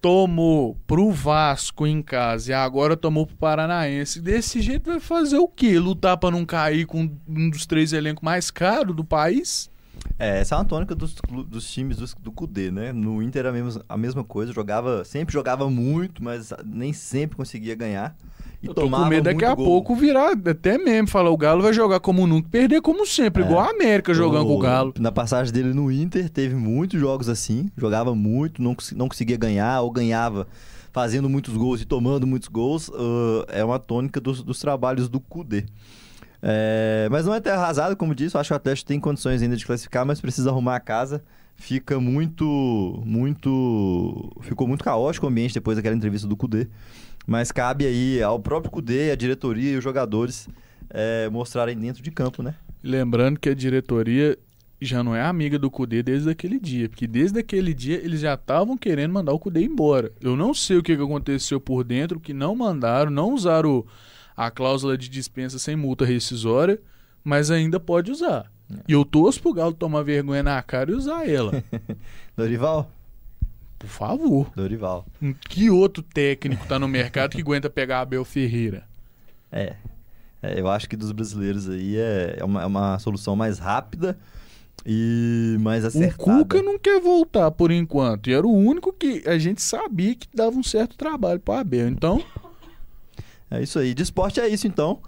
Tomou 0.00 0.76
pro 0.86 1.10
Vasco 1.10 1.86
em 1.86 2.00
casa 2.00 2.52
e 2.52 2.54
agora 2.54 2.96
tomou 2.96 3.26
pro 3.26 3.36
Paranaense. 3.36 4.20
Desse 4.20 4.60
jeito 4.60 4.90
vai 4.90 5.00
fazer 5.00 5.38
o 5.38 5.48
quê? 5.48 5.78
Lutar 5.78 6.16
pra 6.16 6.30
não 6.30 6.44
cair 6.44 6.86
com 6.86 7.10
um 7.28 7.50
dos 7.50 7.66
três 7.66 7.92
elencos 7.92 8.22
mais 8.22 8.50
caros 8.50 8.94
do 8.94 9.04
país? 9.04 9.70
É, 10.18 10.40
essa 10.40 10.54
é 10.54 10.58
uma 10.58 10.64
tônica 10.64 10.94
dos, 10.94 11.14
dos 11.48 11.70
times 11.70 11.96
do, 11.96 12.06
do 12.22 12.32
Cudê, 12.32 12.70
né? 12.70 12.92
No 12.92 13.22
Inter 13.22 13.40
era 13.40 13.50
a 13.50 13.52
mesma, 13.52 13.82
a 13.88 13.96
mesma 13.96 14.24
coisa, 14.24 14.52
jogava, 14.52 15.04
sempre 15.04 15.32
jogava 15.32 15.70
muito, 15.70 16.22
mas 16.22 16.52
nem 16.64 16.92
sempre 16.92 17.36
conseguia 17.36 17.74
ganhar. 17.76 18.16
e 18.60 18.66
Eu 18.66 18.74
tô 18.74 18.82
tomava 18.82 19.04
com 19.04 19.10
medo 19.10 19.24
daqui 19.24 19.44
a 19.44 19.54
gol. 19.54 19.64
pouco 19.64 19.94
virar 19.94 20.32
até 20.32 20.76
mesmo. 20.76 21.06
Falar, 21.08 21.30
o 21.30 21.36
Galo 21.36 21.62
vai 21.62 21.72
jogar 21.72 22.00
como 22.00 22.26
nunca, 22.26 22.48
perder 22.48 22.80
como 22.80 23.06
sempre, 23.06 23.42
É. 23.42 23.46
igual 23.46 23.60
a 23.64 23.70
América 23.70 24.12
jogando 24.12 24.46
com 24.46 24.54
o 24.56 24.58
Galo. 24.58 24.92
Na 24.98 25.12
passagem 25.12 25.52
dele 25.52 25.72
no 25.72 25.90
Inter, 25.90 26.28
teve 26.28 26.56
muitos 26.56 26.98
jogos 26.98 27.28
assim. 27.28 27.70
Jogava 27.76 28.12
muito, 28.14 28.60
não, 28.60 28.76
não 28.96 29.08
conseguia 29.08 29.36
ganhar, 29.36 29.80
ou 29.82 29.90
ganhava 29.90 30.48
fazendo 30.92 31.28
muitos 31.28 31.54
gols 31.56 31.80
e 31.80 31.84
tomando 31.84 32.26
muitos 32.26 32.48
gols. 32.48 32.90
ah, 32.92 33.44
é 33.48 33.64
uma 33.64 33.78
tônica 33.78 34.20
dos, 34.20 34.42
dos 34.42 34.58
trabalhos 34.58 35.08
do 35.08 35.20
Kudê. 35.20 35.64
É, 36.42 37.08
mas 37.10 37.26
não 37.26 37.34
é 37.34 37.40
terra 37.40 37.62
arrasada, 37.62 37.96
como 37.96 38.14
disse. 38.14 38.36
Eu 38.36 38.40
acho 38.40 38.48
que 38.48 38.54
o 38.54 38.56
Atlético 38.56 38.88
tem 38.88 39.00
condições 39.00 39.42
ainda 39.42 39.56
de 39.56 39.66
classificar, 39.66 40.06
mas 40.06 40.20
precisa 40.20 40.50
arrumar 40.50 40.76
a 40.76 40.80
casa. 40.80 41.22
Fica 41.56 41.98
muito, 41.98 43.02
muito... 43.04 44.30
Ficou 44.42 44.68
muito 44.68 44.84
caótico 44.84 45.26
o 45.26 45.28
ambiente 45.28 45.54
depois 45.54 45.76
daquela 45.76 45.96
entrevista 45.96 46.28
do 46.28 46.36
Kudê. 46.36 46.68
Mas 47.26 47.50
cabe 47.50 47.84
aí 47.84 48.22
ao 48.22 48.38
próprio 48.38 48.70
Kudê, 48.70 49.10
a 49.10 49.16
diretoria 49.16 49.72
e 49.72 49.76
os 49.76 49.84
jogadores 49.84 50.48
é, 50.90 51.28
mostrarem 51.28 51.76
dentro 51.76 52.02
de 52.02 52.10
campo, 52.10 52.42
né? 52.42 52.54
Lembrando 52.82 53.38
que 53.38 53.48
a 53.48 53.54
diretoria 53.54 54.38
já 54.80 55.02
não 55.02 55.14
é 55.14 55.22
amiga 55.22 55.58
do 55.58 55.70
Cudê 55.70 56.02
desde 56.02 56.30
aquele 56.30 56.58
dia, 56.58 56.88
porque 56.88 57.06
desde 57.06 57.40
aquele 57.40 57.74
dia 57.74 57.96
eles 57.96 58.20
já 58.20 58.34
estavam 58.34 58.76
querendo 58.78 59.12
mandar 59.12 59.32
o 59.32 59.38
Cudê 59.38 59.62
embora. 59.64 60.12
Eu 60.20 60.36
não 60.36 60.54
sei 60.54 60.76
o 60.76 60.82
que 60.82 60.92
aconteceu 60.92 61.60
por 61.60 61.82
dentro, 61.82 62.20
que 62.20 62.32
não 62.32 62.54
mandaram, 62.54 63.10
não 63.10 63.34
usaram 63.34 63.84
a 64.38 64.52
cláusula 64.52 64.96
de 64.96 65.08
dispensa 65.08 65.58
sem 65.58 65.74
multa 65.74 66.04
rescisória, 66.04 66.80
mas 67.24 67.50
ainda 67.50 67.80
pode 67.80 68.12
usar. 68.12 68.48
E 68.86 68.92
eu 68.92 69.04
torço 69.04 69.42
pro 69.42 69.52
Galo 69.52 69.72
tomar 69.72 70.02
vergonha 70.02 70.44
na 70.44 70.62
cara 70.62 70.92
e 70.92 70.94
usar 70.94 71.28
ela. 71.28 71.64
Dorival? 72.36 72.88
Por 73.80 73.88
favor. 73.88 74.52
Dorival. 74.54 75.04
Que 75.40 75.68
outro 75.70 76.04
técnico 76.04 76.64
tá 76.68 76.78
no 76.78 76.86
mercado 76.86 77.32
que 77.32 77.40
aguenta 77.40 77.68
pegar 77.68 78.02
Abel 78.02 78.24
Ferreira? 78.24 78.84
É. 79.50 79.74
É, 80.40 80.60
eu 80.60 80.68
acho 80.68 80.88
que 80.88 80.96
dos 80.96 81.10
brasileiros 81.10 81.68
aí 81.68 81.96
é, 81.96 82.36
é, 82.38 82.44
uma, 82.44 82.62
é 82.62 82.66
uma 82.66 82.96
solução 83.00 83.34
mais 83.34 83.58
rápida 83.58 84.16
e 84.86 85.56
mais 85.58 85.82
O 85.82 85.88
acertada. 85.88 86.16
Cuca 86.16 86.62
não 86.62 86.78
quer 86.78 87.00
voltar 87.00 87.50
por 87.50 87.72
enquanto. 87.72 88.30
E 88.30 88.34
era 88.34 88.46
o 88.46 88.54
único 88.54 88.92
que 88.92 89.24
a 89.26 89.36
gente 89.36 89.60
sabia 89.60 90.14
que 90.14 90.28
dava 90.32 90.56
um 90.56 90.62
certo 90.62 90.96
trabalho 90.96 91.40
pro 91.40 91.54
Abel. 91.54 91.88
Então, 91.88 92.22
É 93.50 93.62
isso 93.62 93.78
aí. 93.78 93.94
De 93.94 94.02
esporte 94.02 94.40
é 94.40 94.48
isso 94.48 94.66
então. 94.66 95.00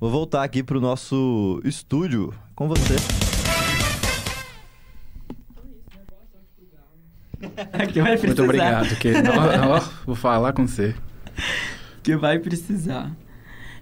Vou 0.00 0.10
voltar 0.10 0.44
aqui 0.44 0.62
pro 0.62 0.80
nosso 0.80 1.60
estúdio 1.64 2.32
com 2.54 2.68
você. 2.68 2.94
que 7.92 8.00
vai 8.00 8.16
precisar. 8.16 8.26
Muito 8.26 8.42
obrigado. 8.44 8.96
Que, 8.96 9.12
ó, 9.14 9.76
ó, 9.76 9.88
vou 10.06 10.14
falar 10.14 10.52
com 10.52 10.66
você. 10.66 10.94
que 12.02 12.16
vai 12.16 12.38
precisar. 12.38 13.10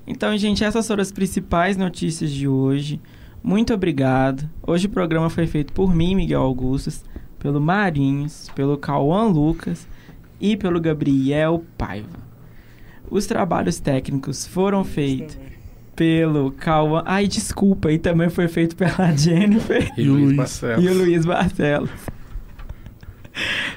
Então, 0.06 0.36
gente, 0.36 0.64
essas 0.64 0.86
foram 0.86 1.02
as 1.02 1.10
principais 1.12 1.76
notícias 1.76 2.30
de 2.30 2.46
hoje. 2.46 3.00
Muito 3.42 3.74
obrigado. 3.74 4.48
Hoje 4.66 4.86
o 4.86 4.90
programa 4.90 5.28
foi 5.28 5.46
feito 5.46 5.72
por 5.72 5.94
mim, 5.94 6.14
Miguel 6.14 6.42
Augustus, 6.42 7.04
pelo 7.38 7.60
Marinhos, 7.60 8.50
pelo 8.54 8.78
Cauã 8.78 9.24
Lucas 9.24 9.86
e 10.40 10.56
pelo 10.56 10.80
Gabriel 10.80 11.64
Paiva. 11.76 12.26
Os 13.10 13.26
trabalhos 13.26 13.78
técnicos 13.80 14.46
foram 14.46 14.82
feitos 14.84 15.38
pelo 15.94 16.50
Cauã. 16.52 17.02
Ai, 17.06 17.26
desculpa, 17.26 17.90
e 17.92 17.98
também 17.98 18.28
foi 18.28 18.48
feito 18.48 18.76
pela 18.76 19.12
Jennifer 19.16 19.90
E, 19.96 20.02
E 20.02 20.08
o 20.10 20.14
Luiz. 20.14 20.36
Barcelos. 20.36 20.84
e 20.84 20.88
o 20.88 20.94
Luiz 20.94 21.24
Barcelos. 21.24 21.90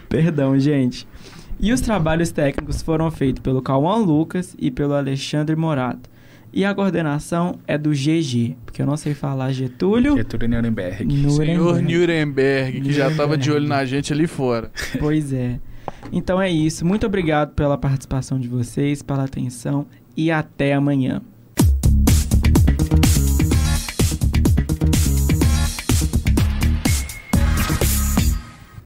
Perdão, 0.07 0.57
gente. 0.59 1.07
E 1.59 1.73
os 1.73 1.81
trabalhos 1.81 2.31
técnicos 2.31 2.81
foram 2.81 3.11
feitos 3.11 3.41
pelo 3.41 3.61
Cauã 3.61 3.97
Lucas 3.97 4.55
e 4.57 4.71
pelo 4.71 4.93
Alexandre 4.93 5.55
Morato. 5.55 6.09
E 6.51 6.65
a 6.65 6.73
coordenação 6.73 7.59
é 7.67 7.77
do 7.77 7.91
GG, 7.91 8.55
porque 8.65 8.81
eu 8.81 8.85
não 8.85 8.97
sei 8.97 9.13
falar 9.13 9.51
Getúlio. 9.51 10.15
Getúlio 10.17 10.49
Nuremberg. 10.49 11.05
senhor 11.29 11.75
Nuremberg. 11.75 11.93
Nuremberg, 11.93 12.81
que 12.81 12.91
já 12.93 13.13
tava 13.13 13.37
de 13.37 13.51
olho 13.51 13.67
na 13.67 13.85
gente 13.85 14.11
ali 14.11 14.25
fora. 14.25 14.71
Pois 14.99 15.31
é. 15.31 15.59
Então 16.11 16.41
é 16.41 16.49
isso. 16.49 16.85
Muito 16.85 17.05
obrigado 17.05 17.53
pela 17.53 17.77
participação 17.77 18.39
de 18.39 18.47
vocês, 18.47 19.01
pela 19.01 19.23
atenção 19.23 19.85
e 20.15 20.31
até 20.31 20.73
amanhã. 20.73 21.21